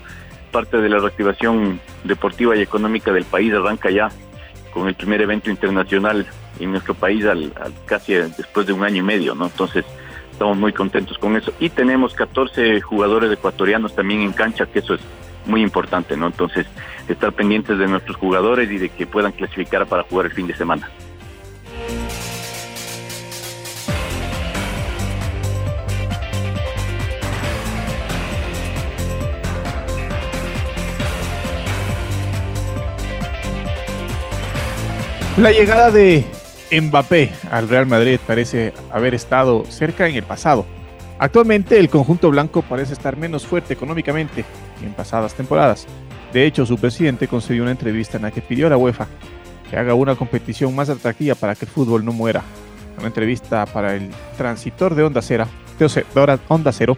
Parte 0.50 0.78
de 0.78 0.88
la 0.88 0.98
reactivación 0.98 1.78
deportiva 2.04 2.56
y 2.56 2.62
económica 2.62 3.12
del 3.12 3.24
país 3.24 3.52
arranca 3.52 3.90
ya 3.90 4.08
con 4.72 4.88
el 4.88 4.94
primer 4.94 5.20
evento 5.20 5.50
internacional 5.50 6.26
en 6.58 6.70
nuestro 6.70 6.94
país 6.94 7.24
al, 7.26 7.52
casi 7.84 8.14
después 8.14 8.66
de 8.66 8.72
un 8.72 8.82
año 8.82 8.96
y 8.96 9.02
medio, 9.02 9.34
¿no? 9.34 9.46
Entonces 9.46 9.84
estamos 10.32 10.56
muy 10.56 10.72
contentos 10.72 11.18
con 11.18 11.36
eso. 11.36 11.52
Y 11.60 11.68
tenemos 11.68 12.14
14 12.14 12.80
jugadores 12.80 13.30
ecuatorianos 13.30 13.94
también 13.94 14.22
en 14.22 14.32
cancha, 14.32 14.66
que 14.66 14.78
eso 14.78 14.94
es 14.94 15.00
muy 15.46 15.62
importante, 15.62 16.16
¿no? 16.16 16.26
Entonces, 16.26 16.66
estar 17.08 17.32
pendientes 17.32 17.78
de 17.78 17.86
nuestros 17.86 18.16
jugadores 18.16 18.70
y 18.70 18.78
de 18.78 18.88
que 18.88 19.06
puedan 19.06 19.32
clasificar 19.32 19.86
para 19.86 20.04
jugar 20.04 20.26
el 20.26 20.32
fin 20.32 20.46
de 20.46 20.54
semana. 20.54 20.88
La 35.38 35.52
llegada 35.52 35.92
de 35.92 36.24
Mbappé 36.72 37.30
al 37.52 37.68
Real 37.68 37.86
Madrid 37.86 38.18
parece 38.26 38.72
haber 38.90 39.14
estado 39.14 39.64
cerca 39.66 40.08
en 40.08 40.16
el 40.16 40.24
pasado. 40.24 40.66
Actualmente 41.20 41.78
el 41.78 41.88
conjunto 41.88 42.28
blanco 42.30 42.62
parece 42.62 42.92
estar 42.92 43.16
menos 43.16 43.46
fuerte 43.46 43.72
económicamente 43.72 44.44
que 44.80 44.84
en 44.84 44.94
pasadas 44.94 45.34
temporadas. 45.34 45.86
De 46.32 46.44
hecho, 46.44 46.66
su 46.66 46.76
presidente 46.76 47.28
concedió 47.28 47.62
una 47.62 47.70
entrevista 47.70 48.16
en 48.16 48.24
la 48.24 48.32
que 48.32 48.42
pidió 48.42 48.66
a 48.66 48.70
la 48.70 48.76
UEFA 48.78 49.06
que 49.70 49.76
haga 49.76 49.94
una 49.94 50.16
competición 50.16 50.74
más 50.74 50.88
atractiva 50.88 51.36
para 51.36 51.54
que 51.54 51.66
el 51.66 51.70
fútbol 51.70 52.04
no 52.04 52.10
muera. 52.12 52.42
Una 52.98 53.06
entrevista 53.06 53.64
para 53.66 53.94
el 53.94 54.10
transitor 54.36 54.96
de 54.96 55.04
Onda 55.04 55.22
Cero, 55.22 55.46
Onda 56.48 56.72
Cero 56.72 56.96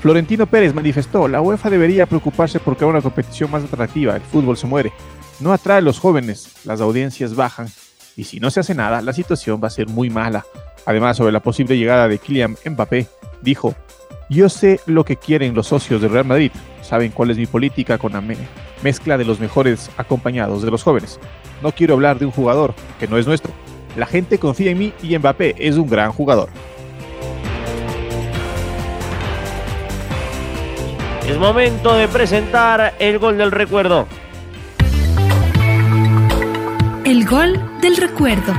Florentino 0.00 0.46
Pérez 0.46 0.72
manifestó, 0.72 1.28
la 1.28 1.42
UEFA 1.42 1.68
debería 1.68 2.06
preocuparse 2.06 2.58
por 2.58 2.78
crear 2.78 2.90
una 2.90 3.02
competición 3.02 3.50
más 3.50 3.64
atractiva, 3.64 4.16
el 4.16 4.22
fútbol 4.22 4.56
se 4.56 4.66
muere, 4.66 4.92
no 5.40 5.52
atrae 5.52 5.78
a 5.78 5.82
los 5.82 5.98
jóvenes, 5.98 6.52
las 6.64 6.80
audiencias 6.80 7.34
bajan 7.34 7.68
y 8.16 8.24
si 8.24 8.40
no 8.40 8.50
se 8.50 8.60
hace 8.60 8.74
nada, 8.74 9.00
la 9.00 9.12
situación 9.12 9.60
va 9.62 9.68
a 9.68 9.70
ser 9.70 9.88
muy 9.88 10.10
mala. 10.10 10.44
Además, 10.86 11.16
sobre 11.16 11.32
la 11.32 11.40
posible 11.40 11.76
llegada 11.78 12.08
de 12.08 12.18
Kylian 12.18 12.56
Mbappé, 12.64 13.06
dijo, 13.40 13.74
yo 14.28 14.48
sé 14.48 14.80
lo 14.86 15.04
que 15.04 15.16
quieren 15.16 15.54
los 15.54 15.68
socios 15.68 16.00
del 16.00 16.10
Real 16.10 16.26
Madrid, 16.26 16.52
saben 16.82 17.12
cuál 17.12 17.30
es 17.30 17.38
mi 17.38 17.46
política 17.46 17.98
con 17.98 18.12
la 18.12 18.22
mezcla 18.82 19.16
de 19.16 19.24
los 19.24 19.40
mejores 19.40 19.90
acompañados 19.96 20.62
de 20.62 20.70
los 20.70 20.82
jóvenes. 20.82 21.18
No 21.62 21.72
quiero 21.72 21.94
hablar 21.94 22.18
de 22.18 22.26
un 22.26 22.32
jugador 22.32 22.74
que 22.98 23.08
no 23.08 23.18
es 23.18 23.26
nuestro. 23.26 23.52
La 23.96 24.06
gente 24.06 24.38
confía 24.38 24.70
en 24.70 24.78
mí 24.78 24.92
y 25.02 25.18
Mbappé 25.18 25.54
es 25.58 25.76
un 25.76 25.88
gran 25.88 26.12
jugador. 26.12 26.48
Es 31.26 31.38
momento 31.38 31.94
de 31.94 32.08
presentar 32.08 32.94
el 32.98 33.18
gol 33.18 33.38
del 33.38 33.52
recuerdo. 33.52 34.06
El 37.10 37.26
gol 37.26 37.60
del 37.80 37.96
recuerdo. 37.96 38.54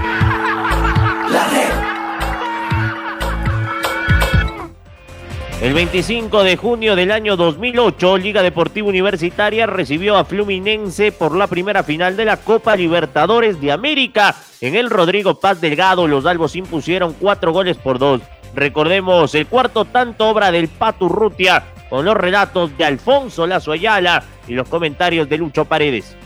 El 5.62 5.74
25 5.74 6.44
de 6.44 6.58
junio 6.58 6.98
del 6.98 7.12
año 7.12 7.38
2008, 7.38 8.18
Liga 8.18 8.44
Deportiva 8.44 8.90
Universitaria 8.90 9.68
recibió 9.68 10.18
a 10.18 10.26
Fluminense 10.26 11.14
por 11.14 11.34
la 11.34 11.48
primera 11.48 11.84
final 11.84 12.18
de 12.18 12.26
la 12.26 12.36
Copa 12.36 12.76
Libertadores 12.76 13.62
de 13.62 13.72
América. 13.72 14.36
En 14.60 14.76
el 14.76 14.90
Rodrigo 14.90 15.40
Paz 15.40 15.62
Delgado, 15.62 16.06
los 16.10 16.26
albos 16.26 16.58
impusieron 16.58 17.14
cuatro 17.14 17.54
goles 17.54 17.78
por 17.78 18.00
dos. 18.00 18.20
Recordemos 18.54 19.34
el 19.34 19.48
cuarto 19.48 19.86
tanto 19.86 20.28
obra 20.28 20.52
del 20.52 20.68
Patu 20.68 21.08
Rutia, 21.08 21.64
con 21.90 22.04
los 22.04 22.18
relatos 22.18 22.78
de 22.78 22.84
Alfonso 22.84 23.48
Lazo 23.48 23.72
Ayala 23.72 24.26
y 24.46 24.56
los 24.56 24.68
comentarios 24.68 25.30
de 25.30 25.38
Lucho 25.38 25.64
Paredes. 25.64 26.18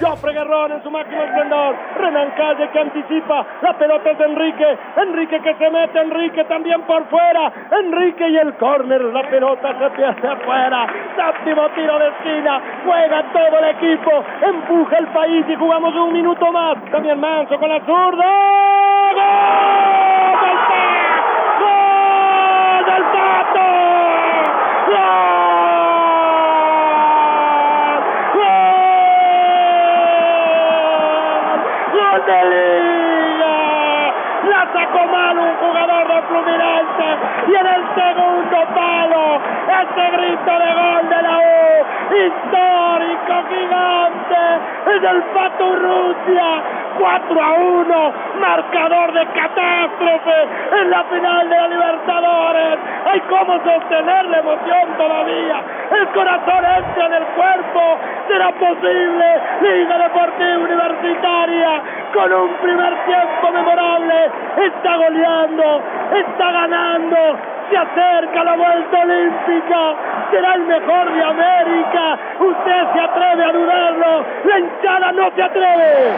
Jofre 0.00 0.32
Guerrón 0.32 0.72
en 0.72 0.82
su 0.82 0.90
máximo 0.90 1.22
esplendor. 1.22 1.76
Renan 1.96 2.30
Calle 2.36 2.68
que 2.70 2.78
anticipa. 2.78 3.44
La 3.62 3.72
pelota 3.76 4.10
es 4.10 4.18
de 4.18 4.24
Enrique. 4.24 4.78
Enrique 4.96 5.40
que 5.40 5.54
se 5.54 5.70
mete. 5.70 5.98
Enrique 6.00 6.44
también 6.44 6.82
por 6.82 7.04
fuera. 7.06 7.52
Enrique 7.72 8.28
y 8.28 8.36
el 8.38 8.54
córner. 8.54 9.02
La 9.02 9.22
pelota 9.28 9.76
se 9.78 9.90
pierde 9.90 10.28
afuera. 10.28 10.86
Séptimo 11.16 11.68
tiro 11.70 11.98
de 11.98 12.08
esquina. 12.08 12.60
Juega 12.84 13.24
todo 13.32 13.58
el 13.58 13.64
equipo. 13.76 14.24
Empuja 14.42 14.98
el 14.98 15.06
país 15.08 15.44
y 15.48 15.56
jugamos 15.56 15.94
un 15.94 16.12
minuto 16.12 16.52
más. 16.52 16.76
También 16.90 17.18
Manso 17.18 17.58
con 17.58 17.68
la 17.68 17.80
zurda. 17.80 18.26
¡Gol! 19.14 19.48
¡Gol 21.60 22.84
del 22.84 23.02
Pato! 23.02 23.66
¡Gol! 24.86 25.38
de 32.26 32.44
Liga. 32.44 34.12
La 34.50 34.68
sacó 34.72 35.06
mal 35.06 35.38
un 35.38 35.54
jugador 35.56 36.08
de 36.08 36.22
Fluminense 36.22 37.37
y 37.48 37.54
en 37.54 37.66
el 37.66 37.82
segundo 37.94 38.58
palo, 38.74 39.40
ese 39.68 40.10
grito 40.16 40.52
de 40.58 40.72
gol 40.74 41.08
de 41.08 41.22
la 41.22 41.38
U, 41.38 41.78
histórico, 42.12 43.34
gigante, 43.48 44.42
es 44.94 45.02
el 45.02 45.22
Pato 45.32 45.76
Rusia, 45.76 46.62
4 46.98 47.42
a 47.42 47.52
1, 47.52 48.12
marcador 48.40 49.12
de 49.12 49.26
catástrofe 49.26 50.48
en 50.80 50.90
la 50.90 51.04
final 51.04 51.48
de 51.48 51.56
la 51.56 51.68
Libertadores. 51.68 52.78
Hay 53.06 53.20
cómo 53.20 53.58
sostener 53.64 54.26
la 54.26 54.38
emoción 54.38 54.88
todavía. 54.98 55.62
El 55.90 56.08
corazón 56.08 56.64
entra 56.64 57.06
en 57.06 57.14
el 57.14 57.24
cuerpo. 57.24 57.98
¿Será 58.28 58.50
posible? 58.52 59.26
Liga 59.62 59.98
Deportiva 59.98 60.58
Universitaria 60.58 61.82
con 62.12 62.32
un 62.32 62.54
primer 62.56 62.94
tiempo 63.04 63.52
memorable. 63.52 64.30
Está 64.56 64.96
goleando, 64.96 65.82
está 66.14 66.52
ganando, 66.52 67.16
se 67.70 67.76
acerca 67.76 68.44
la 68.44 68.56
vuelta 68.56 68.98
olímpica, 68.98 69.94
será 70.30 70.54
el 70.54 70.62
mejor 70.62 71.12
de 71.12 71.22
América. 71.22 72.18
Usted 72.40 72.92
se 72.92 73.00
atreve 73.00 73.44
a 73.44 73.52
dudarlo, 73.52 74.24
la 74.44 74.58
hinchada 74.58 75.12
no 75.12 75.30
se 75.34 75.42
atreve. 75.42 76.12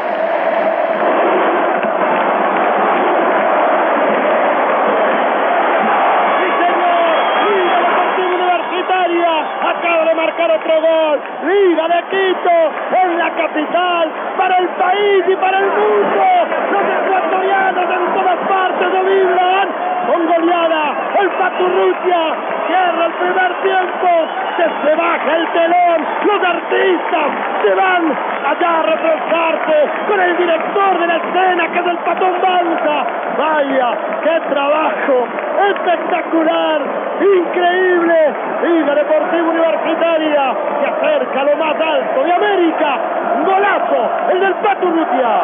Sí, 6.39 6.47
señor, 6.61 7.51
Liga 7.51 7.79
Deportiva 7.81 8.35
Universitaria 8.35 9.33
acaba 9.71 10.05
de 10.05 10.15
otro 10.49 10.81
gol. 10.81 11.21
Liga 11.45 11.89
de 11.89 12.03
Quito 12.11 12.59
en 13.03 13.19
la 13.19 13.31
capital, 13.31 14.09
para 14.39 14.57
el 14.59 14.69
país 14.69 15.25
y 15.29 15.37
para 15.37 15.59
el 15.59 15.67
mundo. 15.67 16.25
Los 16.73 16.85
ecuatorianos 17.05 17.85
en 17.85 18.15
todas 18.15 18.39
partes 18.49 18.89
lo 18.93 19.05
vibran 19.05 19.69
con 20.07 20.27
goleada. 20.27 20.95
El 21.21 21.29
Paturrutia 21.31 22.23
cierra 22.67 23.07
el 23.07 23.13
primer 23.13 23.53
tiempo. 23.63 24.09
Se, 24.57 24.65
se 24.65 24.95
baja 24.95 25.37
el 25.37 25.47
telón. 25.49 25.99
Los 26.25 26.43
artistas 26.43 27.29
se 27.63 27.75
van 27.75 28.03
allá 28.51 28.79
a 28.79 28.83
refrescarse 28.83 29.77
con 30.09 30.21
el 30.21 30.37
director 30.37 30.99
de 30.99 31.07
la 31.07 31.17
escena 31.17 31.69
que 31.73 31.79
es 31.79 31.87
el 31.87 31.99
Patón 31.99 32.35
Balsa. 32.41 33.07
Vaya, 33.39 33.91
qué 34.23 34.41
trabajo. 34.49 35.29
Espectacular. 35.69 37.00
Increíble. 37.21 38.35
Liga 38.63 38.95
Deportiva 38.95 39.49
Universitaria 39.49 40.57
se 40.81 40.87
acerca 40.87 41.45
lo 41.45 41.57
más 41.57 41.77
alto 41.81 42.25
de 42.25 42.33
América. 42.33 42.99
Golazo, 43.45 44.11
el 44.33 44.41
del 44.41 44.55
Paturrutia. 44.55 45.43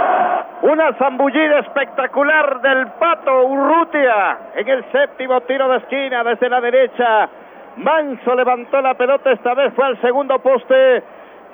Una 0.62 0.92
zambullida 0.94 1.58
espectacular 1.60 2.60
del 2.62 2.86
Pato 2.98 3.44
Urrutia 3.44 4.38
en 4.54 4.68
el 4.68 4.84
séptimo 4.90 5.42
tiro 5.42 5.68
de 5.68 5.76
esquina 5.78 6.24
desde 6.24 6.48
la 6.48 6.60
derecha. 6.60 7.28
Manso 7.76 8.34
levantó 8.34 8.80
la 8.80 8.94
pelota, 8.94 9.32
esta 9.32 9.52
vez 9.52 9.74
fue 9.74 9.84
al 9.84 10.00
segundo 10.00 10.38
poste. 10.38 11.02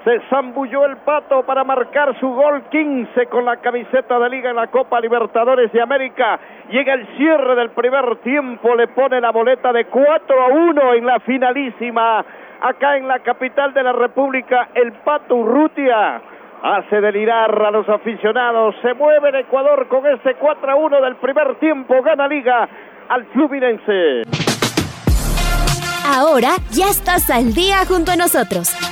Se 0.04 0.20
zambulló 0.28 0.84
el 0.84 0.96
Pato 0.98 1.44
para 1.44 1.62
marcar 1.62 2.18
su 2.18 2.28
gol 2.28 2.64
15 2.70 3.26
con 3.26 3.44
la 3.44 3.58
camiseta 3.58 4.18
de 4.18 4.30
liga 4.30 4.50
en 4.50 4.56
la 4.56 4.66
Copa 4.66 5.00
Libertadores 5.00 5.70
de 5.72 5.80
América. 5.80 6.40
Llega 6.70 6.94
el 6.94 7.06
cierre 7.16 7.54
del 7.54 7.70
primer 7.70 8.16
tiempo, 8.16 8.74
le 8.74 8.88
pone 8.88 9.20
la 9.20 9.30
boleta 9.30 9.72
de 9.72 9.84
4 9.84 10.42
a 10.42 10.46
1 10.48 10.94
en 10.94 11.06
la 11.06 11.20
finalísima. 11.20 12.24
Acá 12.60 12.96
en 12.96 13.06
la 13.06 13.20
capital 13.20 13.72
de 13.74 13.82
la 13.84 13.92
República, 13.92 14.70
el 14.74 14.90
Pato 15.04 15.36
Urrutia 15.36 16.20
hace 16.62 17.00
delirar 17.00 17.62
a 17.62 17.70
los 17.70 17.88
aficionados. 17.88 18.74
Se 18.82 18.94
mueve 18.94 19.28
el 19.28 19.36
Ecuador 19.36 19.86
con 19.86 20.04
este 20.06 20.34
4 20.34 20.68
a 20.68 20.74
1 20.74 21.00
del 21.00 21.14
primer 21.16 21.54
tiempo. 21.60 22.02
Gana 22.02 22.26
Liga 22.26 22.68
al 23.08 23.24
Fluminense. 23.26 24.22
Ahora 26.04 26.56
ya 26.70 26.86
estás 26.86 27.30
al 27.30 27.54
día 27.54 27.84
junto 27.86 28.10
a 28.10 28.16
nosotros. 28.16 28.91